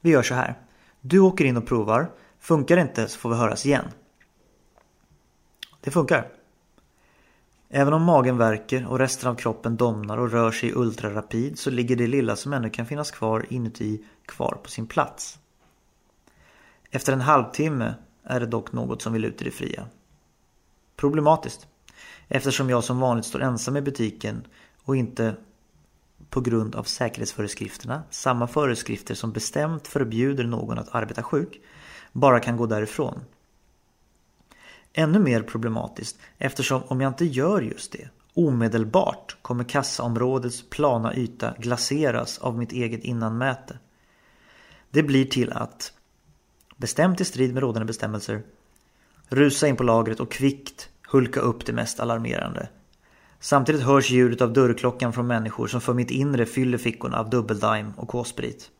[0.00, 0.58] Vi gör så här.
[1.00, 2.10] Du åker in och provar.
[2.40, 3.88] Funkar det inte så får vi höras igen.
[5.80, 6.28] Det funkar.
[7.74, 11.96] Även om magen verkar och resten av kroppen domnar och rör sig ultrarapid så ligger
[11.96, 15.38] det lilla som ännu kan finnas kvar inuti kvar på sin plats.
[16.90, 17.94] Efter en halvtimme
[18.24, 19.86] är det dock något som vill ut i det fria.
[20.96, 21.66] Problematiskt.
[22.28, 24.46] Eftersom jag som vanligt står ensam i butiken
[24.84, 25.36] och inte
[26.30, 31.60] på grund av säkerhetsföreskrifterna, samma föreskrifter som bestämt förbjuder någon att arbeta sjuk,
[32.12, 33.20] bara kan gå därifrån.
[34.92, 41.54] Ännu mer problematiskt eftersom om jag inte gör just det omedelbart kommer kassaområdets plana yta
[41.58, 43.78] glaseras av mitt eget innanmäte.
[44.90, 45.92] Det blir till att,
[46.76, 48.42] bestämt i strid med rådande bestämmelser,
[49.28, 52.68] rusa in på lagret och kvickt hulka upp det mest alarmerande.
[53.40, 57.92] Samtidigt hörs ljudet av dörrklockan från människor som för mitt inre fyller fickorna av dubbeldime
[57.96, 58.70] och k-sprit.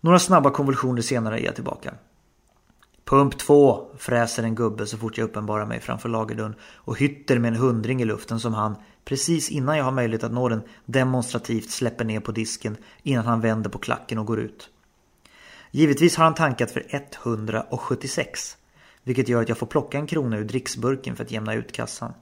[0.00, 1.94] Några snabba konvulsioner senare är jag tillbaka.
[3.10, 7.48] Pump två, fräser en gubbe så fort jag uppenbarar mig framför lagerdörren och hytter med
[7.48, 11.70] en hundring i luften som han, precis innan jag har möjlighet att nå den, demonstrativt
[11.70, 14.70] släpper ner på disken innan han vänder på klacken och går ut.
[15.70, 18.56] Givetvis har han tankat för 176,
[19.02, 22.12] vilket gör att jag får plocka en krona ur dricksburken för att jämna ut kassan.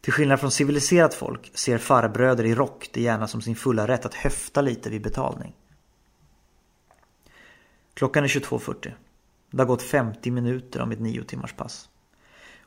[0.00, 4.06] Till skillnad från civiliserat folk ser farbröder i rock det gärna som sin fulla rätt
[4.06, 5.54] att höfta lite vid betalning.
[7.94, 8.92] Klockan är 22.40.
[9.50, 11.88] Det har gått 50 minuter av mitt nio timmars pass.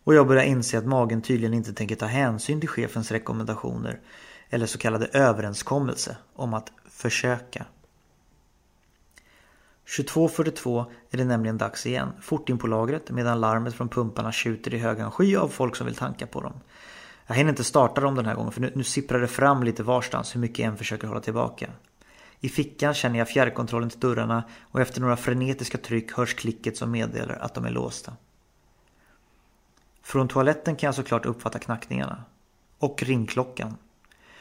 [0.04, 4.00] Och jag börjar inse att magen tydligen inte tänker ta hänsyn till chefens rekommendationer
[4.50, 7.66] eller så kallade överenskommelse om att försöka.
[9.88, 14.74] 22.42 är det nämligen dags igen, fort in på lagret medan larmet från pumparna tjuter
[14.74, 16.54] i högan sky av folk som vill tanka på dem.
[17.28, 19.84] Jag hinner inte starta dem den här gången för nu, nu sipprar det fram lite
[19.84, 21.70] varstans hur mycket jag än försöker hålla tillbaka.
[22.42, 26.92] I fickan känner jag fjärrkontrollen till dörrarna och efter några frenetiska tryck hörs klicket som
[26.92, 28.14] meddelar att de är låsta.
[30.02, 32.24] Från toaletten kan jag såklart uppfatta knackningarna.
[32.78, 33.78] Och ringklockan.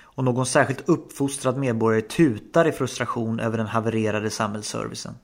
[0.00, 5.14] Och någon särskilt uppfostrad medborgare tutar i frustration över den havererade samhällsservicen.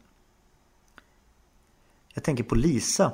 [2.14, 3.12] Jag tänker på Lisa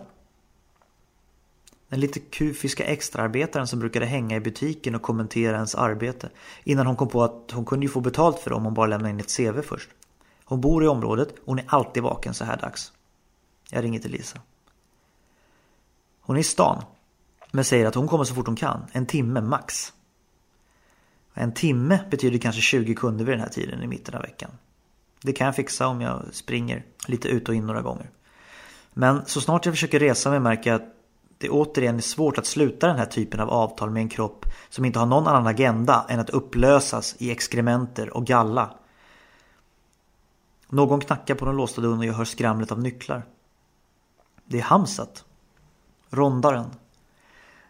[1.90, 6.30] den lite kufiska extraarbetaren som brukade hänga i butiken och kommentera ens arbete.
[6.64, 8.86] Innan hon kom på att hon kunde ju få betalt för det om hon bara
[8.86, 9.88] lämnade in ett CV först.
[10.44, 12.92] Hon bor i området och hon är alltid vaken så här dags.
[13.70, 14.40] Jag ringer till Lisa.
[16.20, 16.84] Hon är i stan.
[17.50, 18.86] Men säger att hon kommer så fort hon kan.
[18.92, 19.92] En timme max.
[21.34, 24.50] En timme betyder kanske 20 kunder vid den här tiden i mitten av veckan.
[25.22, 28.10] Det kan jag fixa om jag springer lite ut och in några gånger.
[28.92, 30.99] Men så snart jag försöker resa mig märker jag att
[31.40, 34.84] det återigen är svårt att sluta den här typen av avtal med en kropp som
[34.84, 38.74] inte har någon annan agenda än att upplösas i exkrementer och galla.
[40.68, 43.22] Någon knackar på den låsta dörren och jag hör skramlet av nycklar.
[44.44, 45.24] Det är Hamsat.
[46.10, 46.70] Rondaren.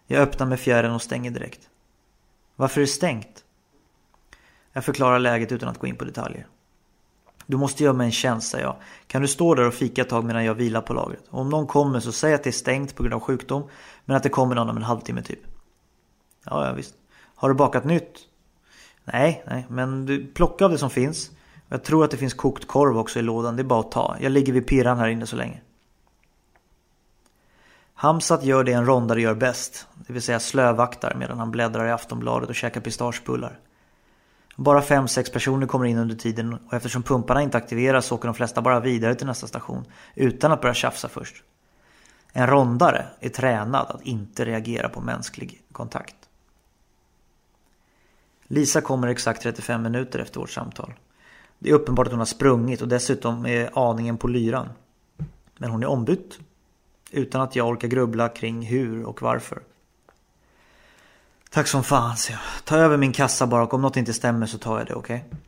[0.06, 1.68] Jag öppnar med fjärren och stänger direkt.
[2.56, 3.44] Varför är det stängt?
[4.72, 6.46] Jag förklarar läget utan att gå in på detaljer.
[7.50, 8.76] Du måste göra mig en tjänst, säger jag.
[9.06, 11.22] Kan du stå där och fika ett tag medan jag vilar på lagret?
[11.30, 13.68] Och om någon kommer så säg att det är stängt på grund av sjukdom.
[14.04, 15.40] Men att det kommer någon om en halvtimme typ.
[16.44, 16.94] Ja, ja visst.
[17.34, 18.18] Har du bakat nytt?
[19.04, 21.30] Nej, nej, men du plocka av det som finns.
[21.68, 23.56] Jag tror att det finns kokt korv också i lådan.
[23.56, 24.16] Det är bara att ta.
[24.20, 25.60] Jag ligger vid pirran här inne så länge.
[27.94, 29.86] Hamsat gör det en rondare gör bäst.
[30.06, 33.58] Det vill säga slövaktar medan han bläddrar i Aftonbladet och käkar pistagebullar.
[34.60, 38.34] Bara 5-6 personer kommer in under tiden och eftersom pumparna inte aktiveras så åker de
[38.34, 39.84] flesta bara vidare till nästa station
[40.14, 41.44] utan att börja tjafsa först.
[42.32, 46.16] En rondare är tränad att inte reagera på mänsklig kontakt.
[48.42, 50.94] Lisa kommer exakt 35 minuter efter vårt samtal.
[51.58, 54.68] Det är uppenbart att hon har sprungit och dessutom är aningen på lyran.
[55.56, 56.38] Men hon är ombytt.
[57.10, 59.62] Utan att jag orkar grubbla kring hur och varför.
[61.50, 62.40] Tack som fan, så jag.
[62.64, 65.24] Ta över min kassa bara och om något inte stämmer så tar jag det, okej?
[65.26, 65.38] Okay?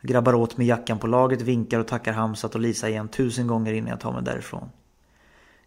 [0.00, 3.46] Jag grabbar åt mig jackan på laget, vinkar och tackar Hamsat och Lisa igen tusen
[3.46, 4.70] gånger innan jag tar mig därifrån.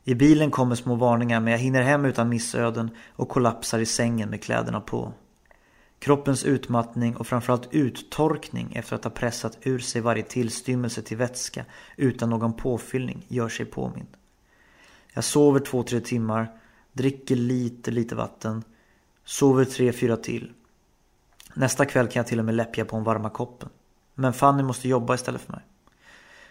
[0.04, 4.30] I bilen kommer små varningar men jag hinner hem utan missöden och kollapsar i sängen
[4.30, 5.14] med kläderna på.
[6.00, 11.66] Kroppens utmattning och framförallt uttorkning efter att ha pressat ur sig varje tillstymmelse till vätska
[11.98, 14.08] utan någon påfyllning gör sig påmind.
[15.14, 16.52] Jag sover två, tre timmar,
[16.94, 18.64] dricker lite, lite vatten
[19.32, 20.52] Sover tre, fyra till.
[21.54, 23.70] Nästa kväll kan jag till och med läppja på den varma koppen.
[24.16, 25.62] Men Fanny måste jobba istället för mig.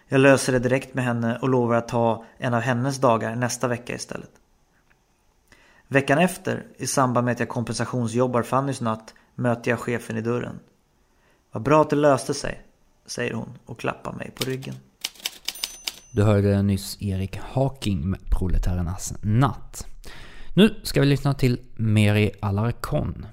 [0.08, 3.68] Jag löser det direkt med henne och lovar att ta en av hennes dagar nästa
[3.68, 4.30] vecka istället.
[5.88, 10.60] Veckan efter, i samband med att jag kompensationsjobbar Fannys natt, möter jag chefen i dörren.
[11.52, 12.62] Vad bra att det löste sig,
[13.06, 14.74] säger hon och klappar mig på ryggen.
[16.12, 19.86] Du hörde nyss Erik Haking med Proletärernas natt.
[20.54, 23.26] Nu ska vi lyssna till Meri Alarcon.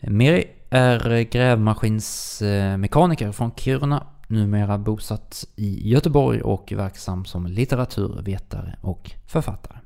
[0.00, 9.78] Meri är grävmaskinsmekaniker från Kiruna, numera bosatt i Göteborg och verksam som litteraturvetare och författare.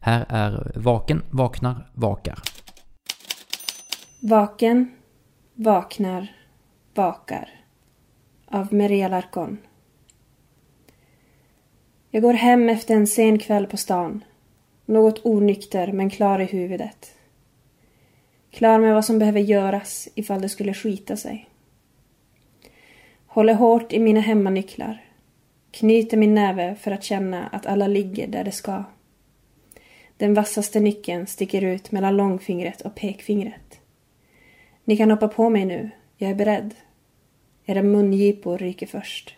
[0.00, 2.38] Här är Vaken, vaknar, vakar.
[4.22, 4.90] Vaken,
[5.54, 6.36] vaknar,
[6.94, 7.48] vakar.
[8.46, 9.58] Av Meri Alarcon.
[12.10, 14.24] Jag går hem efter en sen kväll på stan.
[14.86, 17.14] Något onykter men klar i huvudet.
[18.50, 21.48] Klar med vad som behöver göras ifall det skulle skita sig.
[23.26, 25.04] Håller hårt i mina hemmanycklar.
[25.70, 28.84] Knyter min näve för att känna att alla ligger där det ska.
[30.16, 33.80] Den vassaste nyckeln sticker ut mellan långfingret och pekfingret.
[34.84, 36.74] Ni kan hoppa på mig nu, jag är beredd.
[37.64, 39.34] Era mungipor ryker först.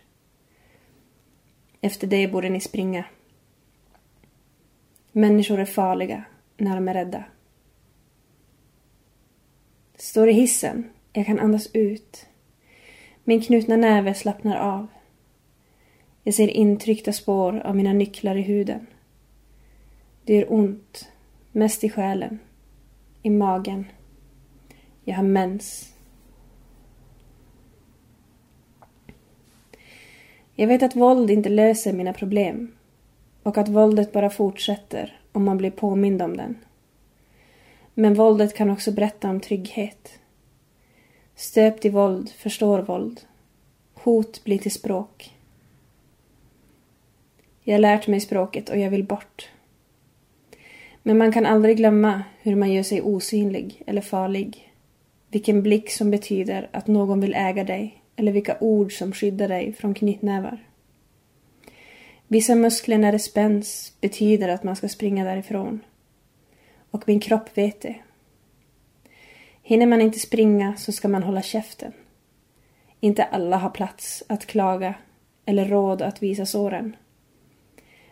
[1.81, 3.05] Efter det borde ni springa.
[5.19, 6.23] Människor är farliga
[6.57, 7.23] när de är rädda.
[9.95, 10.89] Står i hissen.
[11.13, 12.25] Jag kan andas ut.
[13.23, 14.87] Min knutna näve slappnar av.
[16.23, 18.87] Jag ser intryckta spår av mina nycklar i huden.
[20.23, 21.11] Det gör ont.
[21.51, 22.39] Mest i själen.
[23.21, 23.85] I magen.
[25.03, 25.93] Jag har mens.
[30.55, 32.78] Jag vet att våld inte löser mina problem.
[33.43, 36.57] Och att våldet bara fortsätter om man blir påmind om den.
[37.93, 40.19] Men våldet kan också berätta om trygghet.
[41.35, 43.21] Stöpt i våld förstår våld.
[43.93, 45.35] Hot blir till språk.
[47.63, 49.49] Jag har lärt mig språket och jag vill bort.
[51.03, 54.73] Men man kan aldrig glömma hur man gör sig osynlig eller farlig.
[55.31, 59.73] Vilken blick som betyder att någon vill äga dig eller vilka ord som skyddar dig
[59.73, 60.68] från knytnävar.
[62.31, 65.79] Vissa muskler när det spänns betyder att man ska springa därifrån.
[66.91, 67.95] Och min kropp vet det.
[69.61, 71.93] Hinner man inte springa så ska man hålla käften.
[72.99, 74.93] Inte alla har plats att klaga
[75.45, 76.95] eller råd att visa såren.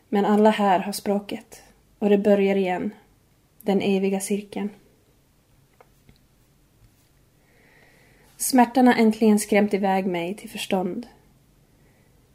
[0.09, 1.63] Men alla här har språket
[1.99, 2.93] och det börjar igen.
[3.61, 4.69] Den eviga cirkeln.
[8.37, 11.07] Smärtan har äntligen skrämt iväg mig till förstånd.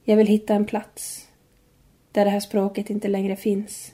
[0.04, 1.28] Jag vill hitta en plats
[2.12, 3.92] där det här språket inte längre finns.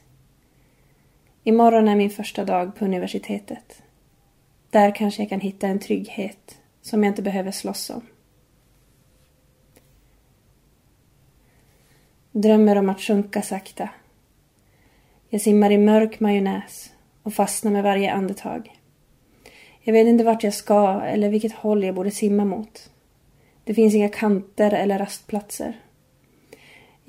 [1.45, 3.83] Imorgon är min första dag på universitetet.
[4.71, 8.03] Där kanske jag kan hitta en trygghet som jag inte behöver slåss om.
[12.33, 13.89] Drömmer om att sjunka sakta.
[15.29, 16.93] Jag simmar i mörk majonnäs
[17.23, 18.79] och fastnar med varje andetag.
[19.81, 22.91] Jag vet inte vart jag ska eller vilket håll jag borde simma mot.
[23.65, 25.81] Det finns inga kanter eller rastplatser.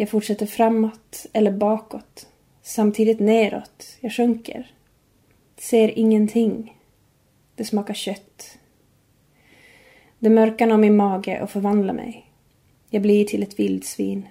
[0.02, 2.28] Jag fortsätter framåt eller bakåt.
[2.62, 3.98] Samtidigt neråt.
[4.00, 4.72] Jag sjunker.
[5.58, 6.78] Ser ingenting.
[7.56, 8.58] Det smakar kött.
[10.20, 12.32] Det mörkar om min mage och förvandlar mig.
[12.90, 14.28] Jag blir till ett vildsvin.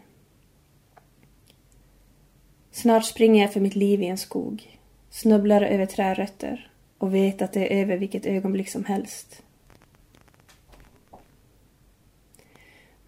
[2.71, 4.79] Snart springer jag för mitt liv i en skog.
[5.11, 9.43] Snubblar över trärötter och vet att det är över vilket ögonblick som helst.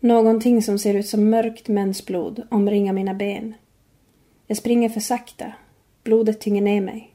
[0.03, 3.55] Någonting som ser ut som mörkt mensblod omringar mina ben.
[4.47, 5.53] Jag springer för sakta.
[6.03, 7.15] Blodet tynger ner mig.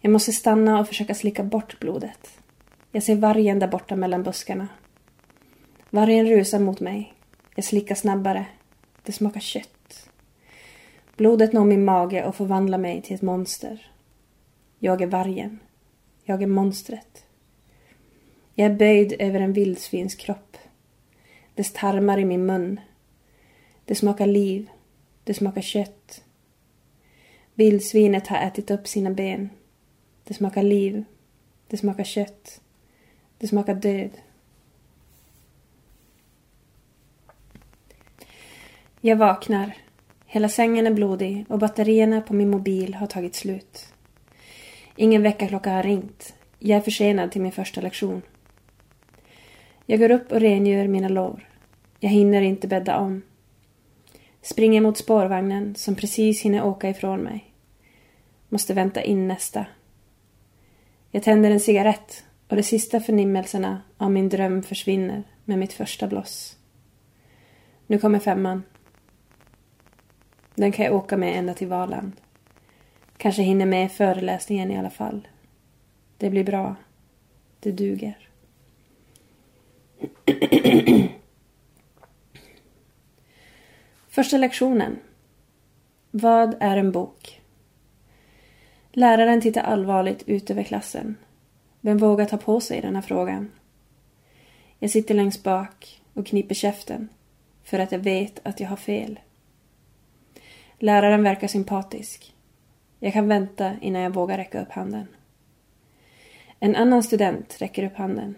[0.00, 2.38] Jag måste stanna och försöka slicka bort blodet.
[2.92, 4.68] Jag ser vargen där borta mellan buskarna.
[5.90, 7.14] Vargen rusar mot mig.
[7.54, 8.46] Jag slickar snabbare.
[9.02, 10.10] Det smakar kött.
[11.16, 13.90] Blodet når min mage och förvandlar mig till ett monster.
[14.78, 15.58] Jag är vargen.
[16.24, 17.24] Jag är monstret.
[18.54, 20.49] Jag är böjd över en vildsvins kropp.
[21.60, 22.80] Dess tarmar i min mun.
[23.84, 24.70] Det smakar liv.
[25.24, 26.24] Det smakar kött.
[27.54, 29.50] Vildsvinet har ätit upp sina ben.
[30.24, 31.04] Det smakar liv.
[31.68, 32.60] Det smakar kött.
[33.38, 34.10] Det smakar död.
[39.00, 39.76] Jag vaknar.
[40.26, 43.92] Hela sängen är blodig och batterierna på min mobil har tagit slut.
[44.96, 46.34] Ingen väckarklocka har ringt.
[46.58, 48.22] Jag är försenad till min första lektion.
[49.86, 51.49] Jag går upp och rengör mina lår.
[52.02, 53.22] Jag hinner inte bädda om.
[54.42, 57.54] Springer mot spårvagnen som precis hinner åka ifrån mig.
[58.48, 59.66] Måste vänta in nästa.
[61.10, 66.06] Jag tänder en cigarett och de sista förnimmelserna av min dröm försvinner med mitt första
[66.06, 66.56] bloss.
[67.86, 68.62] Nu kommer femman.
[70.54, 72.12] Den kan jag åka med ända till Valand.
[73.16, 75.28] Kanske hinner med föreläsningen i alla fall.
[76.16, 76.76] Det blir bra.
[77.60, 78.28] Det duger.
[84.20, 84.98] Första lektionen.
[86.10, 87.40] Vad är en bok?
[88.92, 91.16] Läraren tittar allvarligt ut över klassen.
[91.80, 93.50] Vem vågar ta på sig den här frågan?
[94.78, 97.08] Jag sitter längst bak och kniper käften.
[97.64, 99.20] För att jag vet att jag har fel.
[100.78, 102.34] Läraren verkar sympatisk.
[102.98, 105.06] Jag kan vänta innan jag vågar räcka upp handen.
[106.58, 108.34] En annan student räcker upp handen.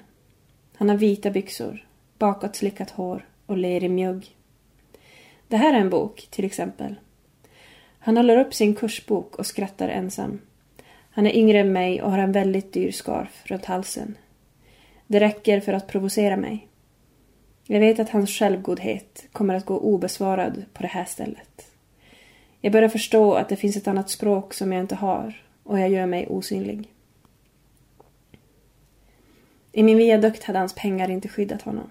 [0.74, 1.86] Han har vita byxor,
[2.18, 4.36] bakåtslickat hår och ler i mjugg.
[5.52, 6.94] Det här är en bok, till exempel.
[7.98, 10.40] Han håller upp sin kursbok och skrattar ensam.
[11.10, 14.18] Han är yngre än mig och har en väldigt dyr scarf runt halsen.
[15.06, 16.68] Det räcker för att provocera mig.
[17.66, 21.66] Jag vet att hans självgodhet kommer att gå obesvarad på det här stället.
[22.60, 25.90] Jag börjar förstå att det finns ett annat språk som jag inte har och jag
[25.90, 26.88] gör mig osynlig.
[29.72, 31.90] I min viadukt hade hans pengar inte skyddat honom.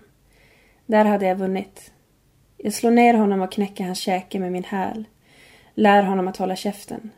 [0.85, 1.91] Där hade jag vunnit.
[2.63, 5.05] Jag slår ner honom och knäcker hans käke med min häl.
[5.73, 7.11] Lär honom att hålla käften.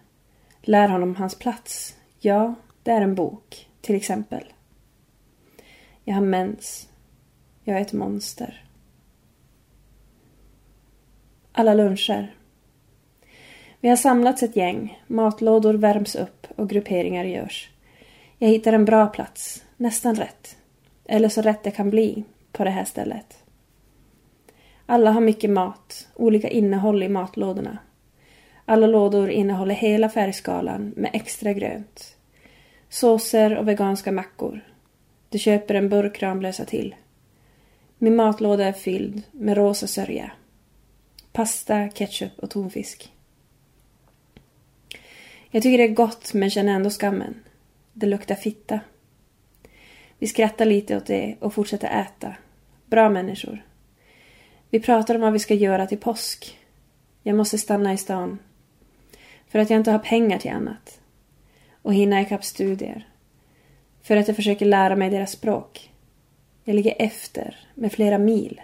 [0.61, 1.95] Lär honom hans plats.
[2.19, 4.53] Ja, det är en bok, till exempel.
[6.03, 6.89] Jag har mens.
[7.63, 8.63] Jag är ett monster.
[11.51, 12.35] Alla luncher.
[13.79, 17.69] Vi har samlats ett gäng, matlådor värms upp och grupperingar görs.
[18.37, 20.57] Jag hittar en bra plats, nästan rätt.
[21.05, 23.42] Eller så rätt det kan bli, på det här stället.
[24.85, 27.77] Alla har mycket mat, olika innehåll i matlådorna.
[28.65, 32.17] Alla lådor innehåller hela färgskalan med extra grönt.
[32.89, 34.61] Såser och veganska mackor.
[35.29, 36.95] Du köper en burk Ramlösa till.
[37.97, 40.31] Min matlåda är fylld med rosa sörja.
[41.31, 43.13] Pasta, ketchup och tonfisk.
[45.51, 47.35] Jag tycker det är gott men känner ändå skammen.
[47.93, 48.79] Det luktar fitta.
[50.19, 52.35] Vi skrattar lite åt det och fortsätter äta.
[52.85, 53.63] Bra människor.
[54.73, 56.59] Vi pratar om vad vi ska göra till påsk.
[57.23, 58.39] Jag måste stanna i stan.
[59.47, 60.99] För att jag inte har pengar till annat.
[61.81, 63.07] Och hinna ikapp studier.
[64.01, 65.91] För att jag försöker lära mig deras språk.
[66.63, 68.61] Jag ligger efter med flera mil.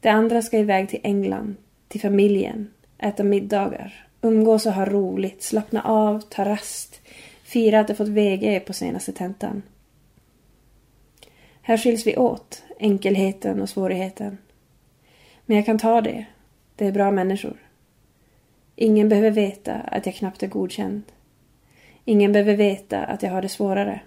[0.00, 1.56] De andra ska iväg till England,
[1.88, 7.00] till familjen, äta middagar, umgås och ha roligt, slappna av, ta rast,
[7.42, 9.62] fira att de fått VG på senaste tentan.
[11.62, 14.38] Här skiljs vi åt, enkelheten och svårigheten.
[15.48, 16.26] Men jag kan ta det.
[16.76, 17.56] Det är bra människor.
[18.76, 21.02] Ingen behöver veta att jag knappt är godkänd.
[22.04, 24.00] Ingen behöver veta att jag har det svårare.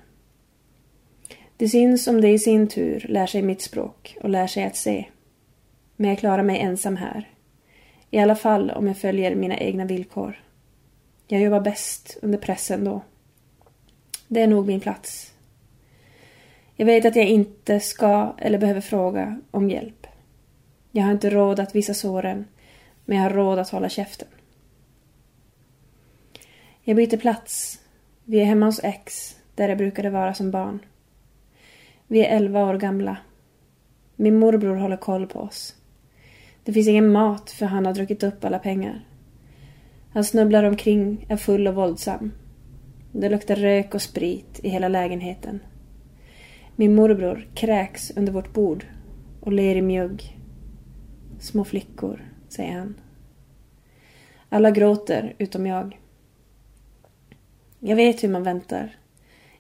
[1.58, 4.76] Det syns om det i sin tur lär sig mitt språk och lär sig att
[4.76, 5.06] se.
[5.96, 7.30] Men jag klarar mig ensam här.
[8.10, 10.44] I alla fall om jag följer mina egna villkor.
[11.28, 13.02] Jag jobbar bäst under pressen då.
[14.28, 15.34] Det är nog min plats.
[16.76, 20.01] Jag vet att jag inte ska eller behöver fråga om hjälp.
[20.92, 22.46] Jag har inte råd att visa såren,
[23.06, 24.28] men jag har råd att hålla käften.
[26.84, 27.80] Jag byter plats.
[28.24, 30.80] Vi är hemma hos X, där jag brukade vara som barn.
[32.08, 33.18] Vi är elva år gamla.
[34.16, 35.76] Min morbror håller koll på oss.
[36.64, 39.06] Det finns ingen mat för han har druckit upp alla pengar.
[40.14, 42.32] Han snubblar omkring, är full och våldsam.
[43.12, 45.60] Det luktar rök och sprit i hela lägenheten.
[46.76, 48.86] Min morbror kräks under vårt bord
[49.42, 50.38] och ler i mjugg.
[51.42, 52.96] Små flickor, säger han.
[54.50, 56.00] Alla gråter utom jag.
[57.80, 58.96] Jag vet hur man väntar.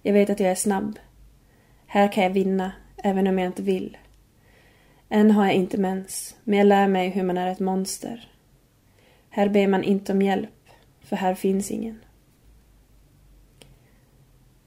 [0.01, 0.99] Jag vet att jag är snabb.
[1.85, 3.97] Här kan jag vinna, även om jag inte vill.
[5.09, 8.31] Än har jag inte mens, men jag lär mig hur man är ett monster.
[9.29, 10.69] Här ber man inte om hjälp,
[10.99, 11.99] för här finns ingen.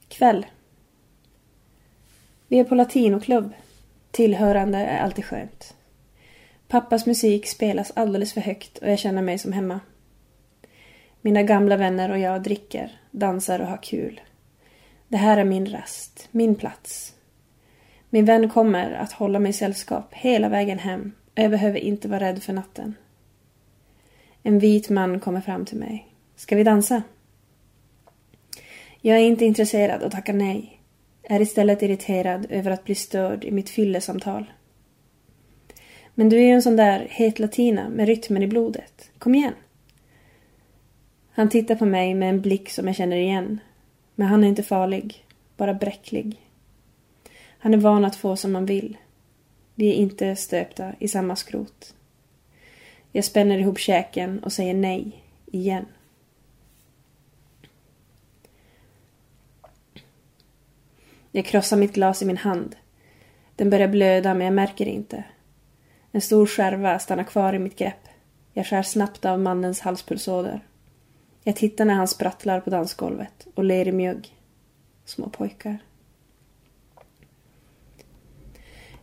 [0.09, 0.47] Kväll.
[2.49, 3.53] Vi är på latinoklubb.
[4.11, 5.75] Tillhörande är alltid skönt.
[6.75, 9.81] Pappas musik spelas alldeles för högt och jag känner mig som hemma.
[11.21, 14.21] Mina gamla vänner och jag dricker, dansar och har kul.
[15.09, 17.15] Det här är min rast, min plats.
[18.11, 22.21] Min vän kommer att hålla mig sällskap hela vägen hem och jag behöver inte vara
[22.21, 22.95] rädd för natten.
[24.43, 26.09] En vit man kommer fram till mig.
[26.37, 27.03] Ska vi dansa?
[29.01, 30.81] Jag är inte intresserad och tackar nej.
[31.23, 34.47] Är istället irriterad över att bli störd i mitt fyllesamtal.
[36.15, 39.11] Men du är ju en sån där het latina med rytmen i blodet.
[39.19, 39.55] Kom igen.
[41.31, 43.61] Han tittar på mig med en blick som jag känner igen.
[44.15, 46.41] Men han är inte farlig, bara bräcklig.
[47.59, 48.97] Han är van att få som han vill.
[49.75, 51.95] Vi är inte stöpta i samma skrot.
[53.13, 55.87] Jag spänner ihop käken och säger nej, igen.
[61.33, 62.77] Jag krossar mitt glas i min hand.
[63.57, 65.25] Den börjar blöda men jag märker inte.
[66.15, 68.09] En stor skärva stannar kvar i mitt grepp.
[68.53, 70.61] Jag skär snabbt av mannens halspulsåder.
[71.43, 74.37] Jag tittar när han sprattlar på dansgolvet och ler i mjugg.
[75.05, 75.79] Små pojkar.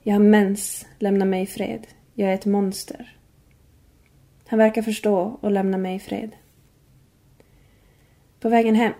[0.01, 1.87] Jag har mens, lämna mig i fred.
[2.13, 3.17] Jag är ett monster.
[4.47, 6.35] Han verkar förstå och lämna mig i fred.
[8.39, 8.93] På vägen hem.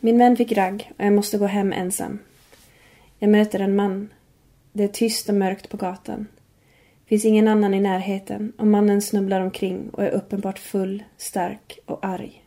[0.00, 2.18] Min vän fick ragg och jag måste gå hem ensam.
[3.18, 4.08] Jag möter en man.
[4.76, 6.26] Det är tyst och mörkt på gatan.
[7.06, 12.06] Finns ingen annan i närheten och mannen snubblar omkring och är uppenbart full, stark och
[12.06, 12.44] arg.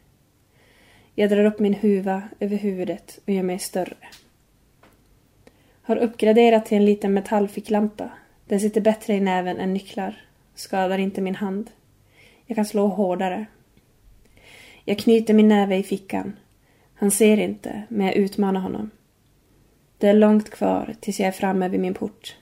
[1.16, 3.98] Jag drar upp min huva över huvudet och gör mig större.
[5.82, 8.10] Har uppgraderat till en liten metallficklampa.
[8.48, 10.22] Den sitter bättre i näven än nycklar.
[10.56, 11.72] Skadar inte min hand.
[12.46, 13.46] Jag kan slå hårdare.
[14.86, 16.34] Jag knyter min näve i fickan.
[16.94, 18.92] Han ser inte, men jag utmanar honom.
[20.00, 22.38] Det är långt kvar tills jag är framme vid min port.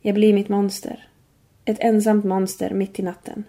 [0.00, 1.08] Jag blir mitt monster.
[1.64, 3.44] Ett ensamt monster mitt i natten.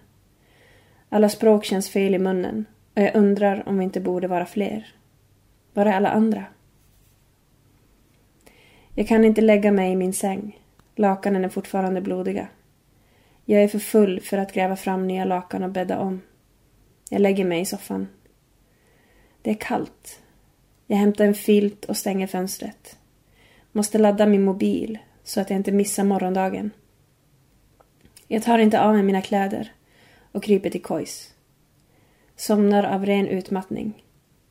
[1.08, 2.64] Alla språk känns fel i munnen
[2.94, 4.94] och jag undrar om vi inte borde vara fler.
[5.72, 6.44] Var är alla andra?
[8.94, 10.60] Jag kan inte lägga mig i min säng.
[10.96, 12.48] Lakanen är fortfarande blodiga.
[13.44, 16.20] Jag är för full för att gräva fram nya lakan och bädda om.
[17.10, 18.08] Jag lägger mig i soffan.
[19.42, 20.20] Det är kallt.
[20.86, 22.96] Jag hämtar en filt och stänger fönstret.
[23.72, 26.70] Måste ladda min mobil så att jag inte missar morgondagen.
[28.28, 29.72] Jag tar inte av mig mina kläder
[30.32, 31.34] och kryper till kojs.
[32.36, 34.04] Somnar av ren utmattning.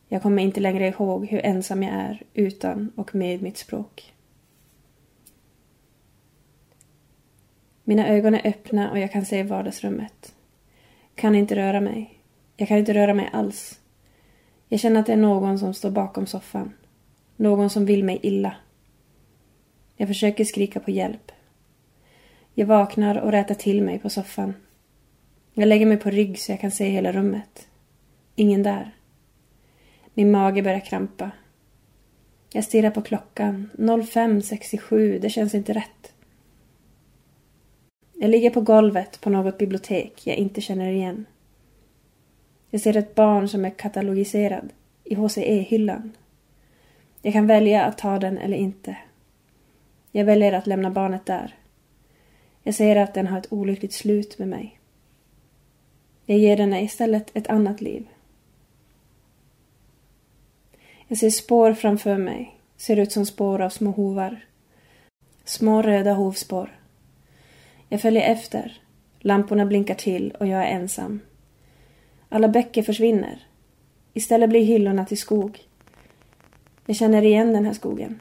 [0.08, 4.14] Jag kommer inte längre ihåg hur ensam jag är utan och med mitt språk.
[7.84, 10.36] Mina ögon är öppna och jag kan se vardagsrummet.
[11.16, 12.20] Kan inte röra mig.
[12.58, 13.80] Jag kan inte röra mig alls.
[14.68, 16.74] Jag känner att det är någon som står bakom soffan.
[17.36, 18.56] Någon som vill mig illa.
[20.00, 21.32] Jag försöker skrika på hjälp.
[22.54, 24.54] Jag vaknar och rätar till mig på soffan.
[25.54, 27.68] Jag lägger mig på rygg så jag kan se hela rummet.
[28.36, 28.96] Ingen där.
[30.14, 31.32] Min mage börjar krampa.
[32.54, 33.70] Jag stirrar på klockan.
[33.78, 35.20] 05.67.
[35.20, 36.14] Det känns inte rätt.
[38.14, 41.26] Jag ligger på golvet på något bibliotek jag inte känner igen.
[42.70, 44.70] Jag ser ett barn som är katalogiserad
[45.04, 46.12] i HCE-hyllan.
[47.22, 48.98] Jag kan välja att ta den eller inte.
[50.12, 51.56] Jag väljer att lämna barnet där.
[52.64, 54.80] Jag ser att den har ett olyckligt slut med mig.
[56.26, 58.08] Jag ger den istället ett annat liv.
[61.08, 62.60] Jag ser spår framför mig.
[62.78, 64.46] Ser ut som spår av små hovar.
[65.44, 66.80] Små röda hovspår.
[67.90, 68.82] Jag följer efter.
[69.20, 71.20] Lamporna blinkar till och jag är ensam.
[72.30, 73.48] Alla böcker försvinner.
[74.14, 75.60] Istället blir hyllorna till skog.
[76.86, 78.20] Jag känner igen den här skogen.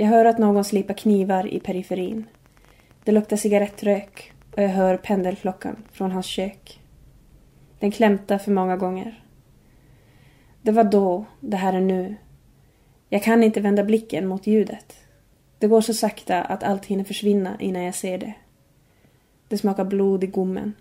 [0.00, 2.24] Jag hör att någon slipar knivar i periferin.
[3.04, 6.80] Det luktar cigarettrök och jag hör pendelklockan från hans kök.
[7.78, 9.24] Den klämtar för många gånger.
[10.62, 12.16] Det var då, det här är nu.
[13.08, 14.96] Jag kan inte vända blicken mot ljudet.
[15.58, 18.34] Det går så sakta att allt hinner försvinna innan jag ser det.
[19.48, 20.74] Det smakar blod i gommen.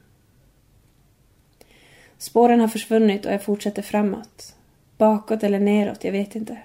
[2.18, 4.56] Spåren har försvunnit och jag fortsätter framåt.
[4.98, 6.58] Bakåt eller neråt, jag vet inte.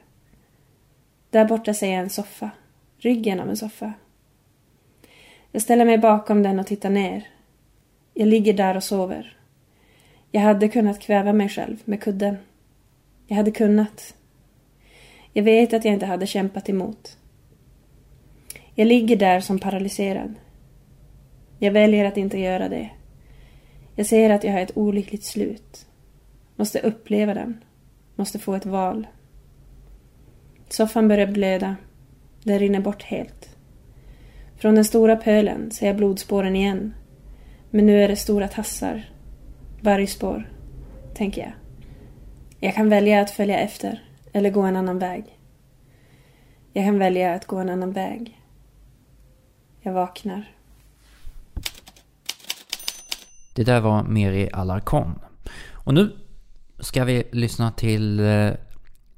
[1.32, 2.50] Där borta ser jag en soffa.
[2.98, 3.92] Ryggen av en soffa.
[5.52, 7.26] Jag ställer mig bakom den och tittar ner.
[8.14, 9.36] Jag ligger där och sover.
[10.30, 12.36] Jag hade kunnat kväva mig själv med kudden.
[13.26, 14.14] Jag hade kunnat.
[15.32, 17.16] Jag vet att jag inte hade kämpat emot.
[18.74, 20.34] Jag ligger där som paralyserad.
[21.58, 22.90] Jag väljer att inte göra det.
[23.94, 25.86] Jag ser att jag har ett olyckligt slut.
[26.56, 27.64] Måste uppleva den.
[28.16, 29.06] Måste få ett val.
[30.72, 31.76] Soffan börjar blöda.
[32.42, 33.56] Den rinner bort helt.
[34.56, 36.94] Från den stora pölen ser jag blodspåren igen.
[37.70, 39.10] Men nu är det stora tassar.
[39.80, 40.52] Vargspår,
[41.14, 41.52] tänker jag.
[42.60, 44.02] Jag kan välja att följa efter
[44.32, 45.38] eller gå en annan väg.
[46.72, 48.40] Jag kan välja att gå en annan väg.
[49.80, 50.52] Jag vaknar.
[53.54, 55.18] Det där var Meri Alarcon.
[55.72, 56.16] Och nu
[56.78, 58.50] ska vi lyssna till eh,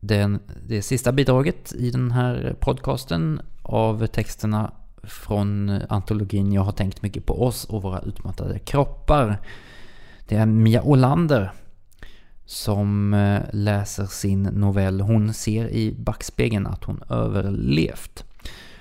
[0.06, 7.02] den, det sista bidraget i den här podcasten av texterna från antologin Jag har tänkt
[7.02, 9.40] mycket på oss och våra utmattade kroppar.
[10.28, 11.52] Det är Mia Olander
[12.46, 18.24] som eh, läser sin novell Hon ser i backspegeln att hon överlevt.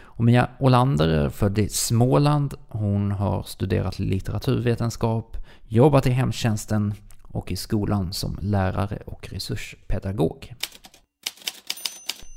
[0.03, 2.53] Och Mia Olander är född i Småland.
[2.67, 10.55] Hon har studerat litteraturvetenskap, jobbat i hemtjänsten och i skolan som lärare och resurspedagog.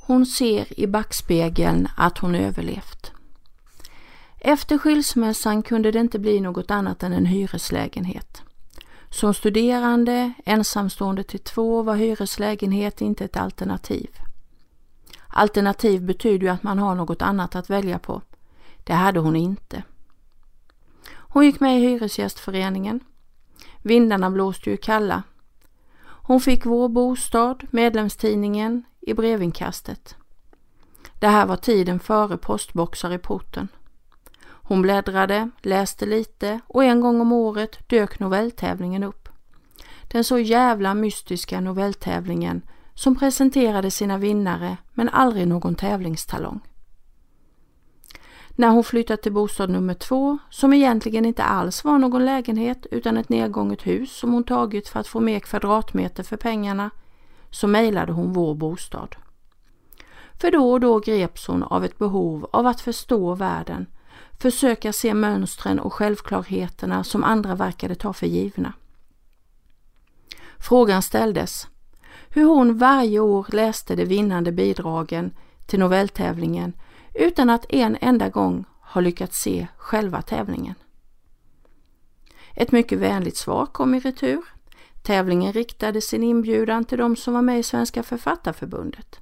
[0.07, 3.13] Hon ser i backspegeln att hon överlevt.
[4.39, 8.43] Efter skilsmässan kunde det inte bli något annat än en hyreslägenhet.
[9.11, 14.11] Som studerande, ensamstående till två var hyreslägenhet inte ett alternativ.
[15.29, 18.23] Alternativ betyder ju att man har något annat att välja på.
[18.85, 19.83] Det hade hon inte.
[21.09, 23.01] Hon gick med i Hyresgästföreningen.
[23.83, 25.23] Vindarna blåste ju kalla.
[26.29, 30.17] Hon fick Vår bostad, medlemstidningen, i brevinkastet.
[31.19, 33.69] Det här var tiden före postboxar i porten.
[34.47, 39.29] Hon bläddrade, läste lite och en gång om året dök novelltävlingen upp.
[40.09, 42.63] Den så jävla mystiska novelltävlingen
[42.95, 46.61] som presenterade sina vinnare men aldrig någon tävlingstalong.
[48.59, 53.17] När hon flyttat till bostad nummer två, som egentligen inte alls var någon lägenhet utan
[53.17, 56.91] ett nedgånget hus som hon tagit för att få mer kvadratmeter för pengarna,
[57.51, 59.17] så mejlade hon vår bostad.
[60.41, 63.87] För då och då greps hon av ett behov av att förstå världen,
[64.39, 68.73] försöka se mönstren och självklarheterna som andra verkade ta för givna.
[70.59, 71.69] Frågan ställdes
[72.29, 75.31] hur hon varje år läste de vinnande bidragen
[75.67, 76.73] till novelltävlingen
[77.19, 80.75] utan att en enda gång ha lyckats se själva tävlingen.
[82.55, 84.43] Ett mycket vänligt svar kom i retur.
[85.03, 89.21] Tävlingen riktade sin inbjudan till de som var med i Svenska Författarförbundet.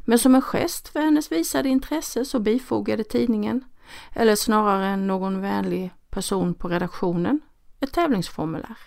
[0.00, 3.64] Men som en gest för hennes visade intresse så bifogade tidningen,
[4.12, 7.40] eller snarare någon vänlig person på redaktionen,
[7.80, 8.78] ett tävlingsformulär.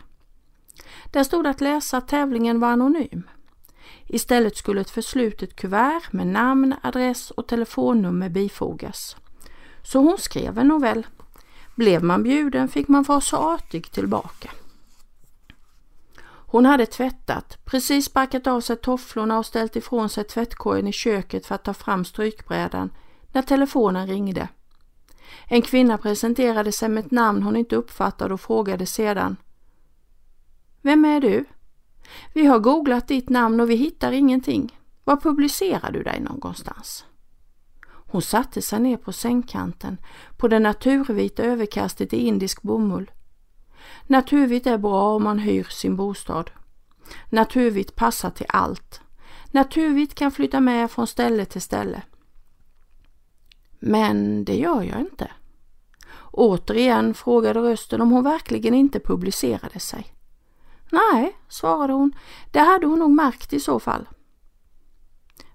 [1.11, 3.23] Där stod att läsa att tävlingen var anonym.
[4.13, 9.15] Istället skulle ett förslutet kuvert med namn, adress och telefonnummer bifogas.
[9.83, 11.07] Så hon skrev en novell.
[11.75, 14.51] Blev man bjuden fick man vara så artig tillbaka.
[16.25, 21.45] Hon hade tvättat, precis sparkat av sig tofflorna och ställt ifrån sig tvättkorgen i köket
[21.45, 22.89] för att ta fram strykbrädan
[23.31, 24.47] när telefonen ringde.
[25.47, 29.35] En kvinna presenterade sig med ett namn hon inte uppfattade och frågade sedan
[30.81, 31.45] Vem är du?
[32.33, 34.79] Vi har googlat ditt namn och vi hittar ingenting.
[35.03, 37.05] Var publicerar du dig någonstans?
[37.85, 39.97] Hon satte sig ner på sängkanten
[40.37, 43.11] på det naturvita överkastet i indisk bomull.
[44.07, 46.51] Naturvitt är bra om man hyr sin bostad.
[47.29, 49.01] Naturvitt passar till allt.
[49.51, 52.01] Naturvitt kan flytta med från ställe till ställe.
[53.79, 55.31] Men det gör jag inte.
[56.31, 60.13] Återigen frågade rösten om hon verkligen inte publicerade sig.
[60.93, 62.13] Nej, svarade hon,
[62.51, 64.07] det hade hon nog märkt i så fall.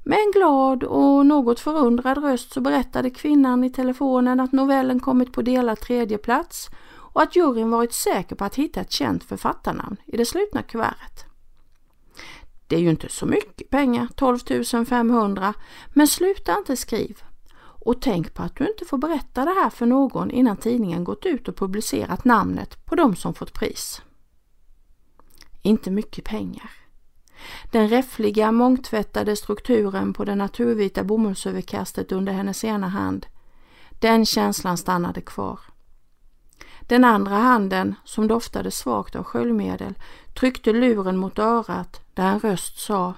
[0.05, 5.33] Med en glad och något förundrad röst så berättade kvinnan i telefonen att novellen kommit
[5.33, 9.97] på delad tredje plats och att juryn varit säker på att hitta ett känt författarnamn
[10.07, 11.25] i det slutna kuvertet.
[12.67, 15.55] Det är ju inte så mycket pengar, 12 500,
[15.95, 17.23] men sluta inte skriv.
[17.61, 21.27] Och tänk på att du inte får berätta det här för någon innan tidningen gått
[21.27, 24.03] ut och publicerat namnet på de som fått pris.
[25.63, 26.71] Inte mycket pengar.
[27.71, 33.27] Den räffliga, mångtvättade strukturen på det naturvita bomullsöverkastet under hennes ena hand,
[33.99, 35.61] den känslan stannade kvar.
[36.81, 39.95] Den andra handen, som doftade svagt av sköljmedel,
[40.35, 43.15] tryckte luren mot örat där en röst sa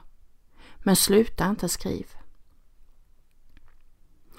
[0.78, 2.06] Men sluta inte skriv.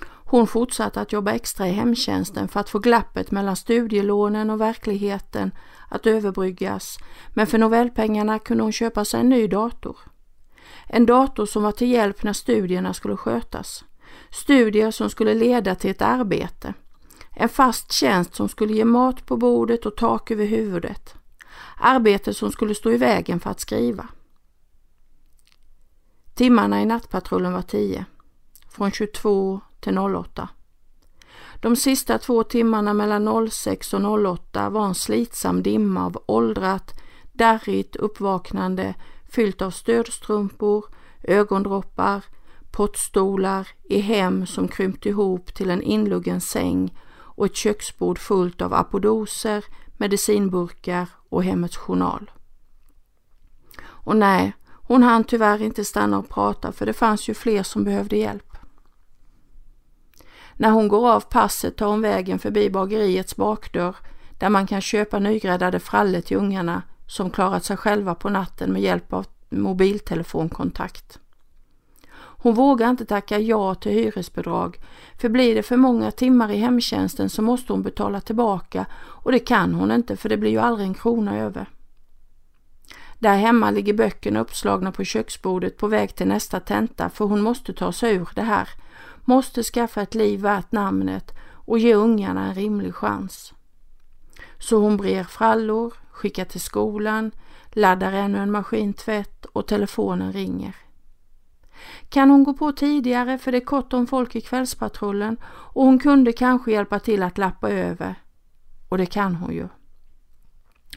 [0.04, 5.52] Hon fortsatte att jobba extra i hemtjänsten för att få glappet mellan studielånen och verkligheten
[5.92, 6.98] att överbryggas,
[7.34, 9.98] men för novellpengarna kunde hon köpa sig en ny dator.
[10.88, 13.84] En dator som var till hjälp när studierna skulle skötas.
[14.30, 16.74] Studier som skulle leda till ett arbete.
[17.36, 21.16] En fast tjänst som skulle ge mat på bordet och tak över huvudet.
[21.78, 24.08] Arbete som skulle stå i vägen för att skriva.
[26.34, 28.06] Timmarna i nattpatrullen var tio.
[28.70, 30.50] Från 22 till 08.
[31.62, 36.94] De sista två timmarna mellan 06 och 08 var en slitsam dimma av åldrat,
[37.34, 38.94] darrigt uppvaknande
[39.30, 40.86] fyllt av stödstrumpor,
[41.24, 42.26] ögondroppar,
[42.72, 48.74] pottstolar i hem som krympt ihop till en inluggen säng och ett köksbord fullt av
[48.74, 49.66] apodoser,
[49.98, 52.32] medicinburkar och hemmets journal.
[53.84, 57.84] Och nej, hon hann tyvärr inte stanna och prata för det fanns ju fler som
[57.84, 58.51] behövde hjälp.
[60.62, 63.96] När hon går av passet tar hon vägen förbi bageriets bakdörr
[64.40, 68.82] där man kan köpa nygräddade frallor till ungarna som klarat sig själva på natten med
[68.82, 71.20] hjälp av mobiltelefonkontakt.
[72.14, 74.80] Hon vågar inte tacka ja till hyresbidrag,
[75.18, 79.40] för blir det för många timmar i hemtjänsten så måste hon betala tillbaka och det
[79.40, 81.70] kan hon inte för det blir ju aldrig en krona över.
[83.20, 87.74] Där hemma ligger böckerna uppslagna på köksbordet på väg till nästa tenta för hon måste
[87.74, 88.70] ta sig ur det här
[89.26, 91.32] måste skaffa ett liv värt namnet
[91.66, 93.54] och ge ungarna en rimlig chans.
[94.60, 97.32] Så hon brer frallor, skickar till skolan,
[97.72, 100.76] laddar ännu en maskintvätt och telefonen ringer.
[102.10, 106.00] Kan hon gå på tidigare för det är kort om folk i kvällspatrullen och hon
[106.00, 108.16] kunde kanske hjälpa till att lappa över.
[108.90, 109.68] Och det kan hon ju.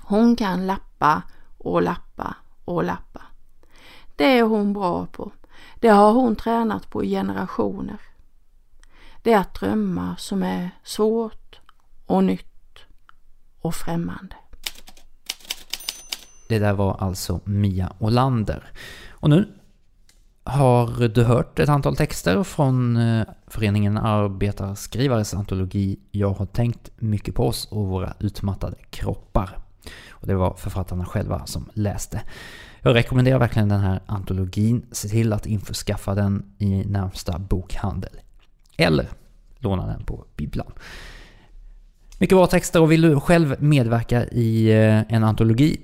[0.00, 1.22] Hon kan lappa
[1.58, 3.22] och lappa och lappa.
[4.16, 5.32] Det är hon bra på.
[5.80, 8.00] Det har hon tränat på i generationer.
[9.24, 11.60] Det är att drömma som är svårt
[12.06, 12.78] och nytt
[13.60, 14.36] och främmande.
[16.48, 18.72] Det där var alltså Mia Olander.
[19.10, 19.54] Och nu
[20.44, 27.34] har du hört ett antal texter från eh, föreningen Arbetarskrivares antologi Jag har tänkt mycket
[27.34, 29.58] på oss och våra utmattade kroppar.
[30.10, 32.20] Och det var författarna själva som läste.
[32.80, 34.86] Jag rekommenderar verkligen den här antologin.
[34.92, 38.20] Se till att införskaffa den i närmsta bokhandel.
[38.76, 39.08] Eller
[39.58, 40.72] låna den på bibblan.
[42.18, 45.80] Mycket bra texter och vill du själv medverka i eh, en antologi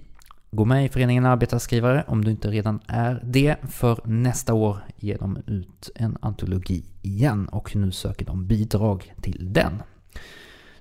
[0.53, 5.19] Gå med i föreningen Arbetarskrivare om du inte redan är det, för nästa år ger
[5.19, 9.83] de ut en antologi igen och nu söker de bidrag till den.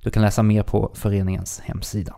[0.03, 2.15] Du kan läsa mer på föreningens hemsida.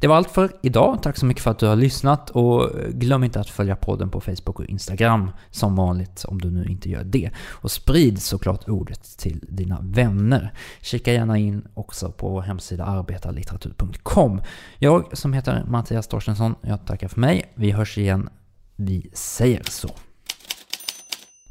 [0.00, 1.02] Det var allt för idag.
[1.02, 4.20] Tack så mycket för att du har lyssnat och glöm inte att följa podden på
[4.20, 7.30] Facebook och Instagram som vanligt om du nu inte gör det.
[7.50, 10.52] Och sprid såklart ordet till dina vänner.
[10.80, 14.42] Kika gärna in också på vår hemsida arbetarlitteratur.com.
[14.78, 17.52] Jag som heter Mattias Torstensson, jag tackar för mig.
[17.54, 18.28] Vi hörs igen.
[18.76, 19.90] Vi säger så.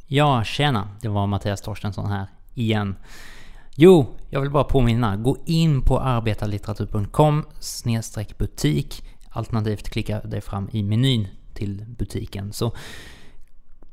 [0.08, 0.90] Ja, tjena.
[1.02, 2.96] Det var Mattias Torstensson här igen.
[3.76, 5.18] Jo, jag vill bara påminna.
[5.18, 7.46] Gå in på arbetarlitteratur.com
[8.38, 12.72] butik alternativt klicka dig fram i menyn till butiken så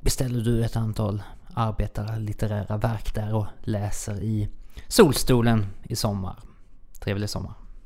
[0.01, 1.23] beställer du ett antal
[1.55, 4.49] arbetarlitterära verk där och läser i
[4.89, 6.39] solstolen i sommar.
[7.01, 7.60] Trevlig sommar!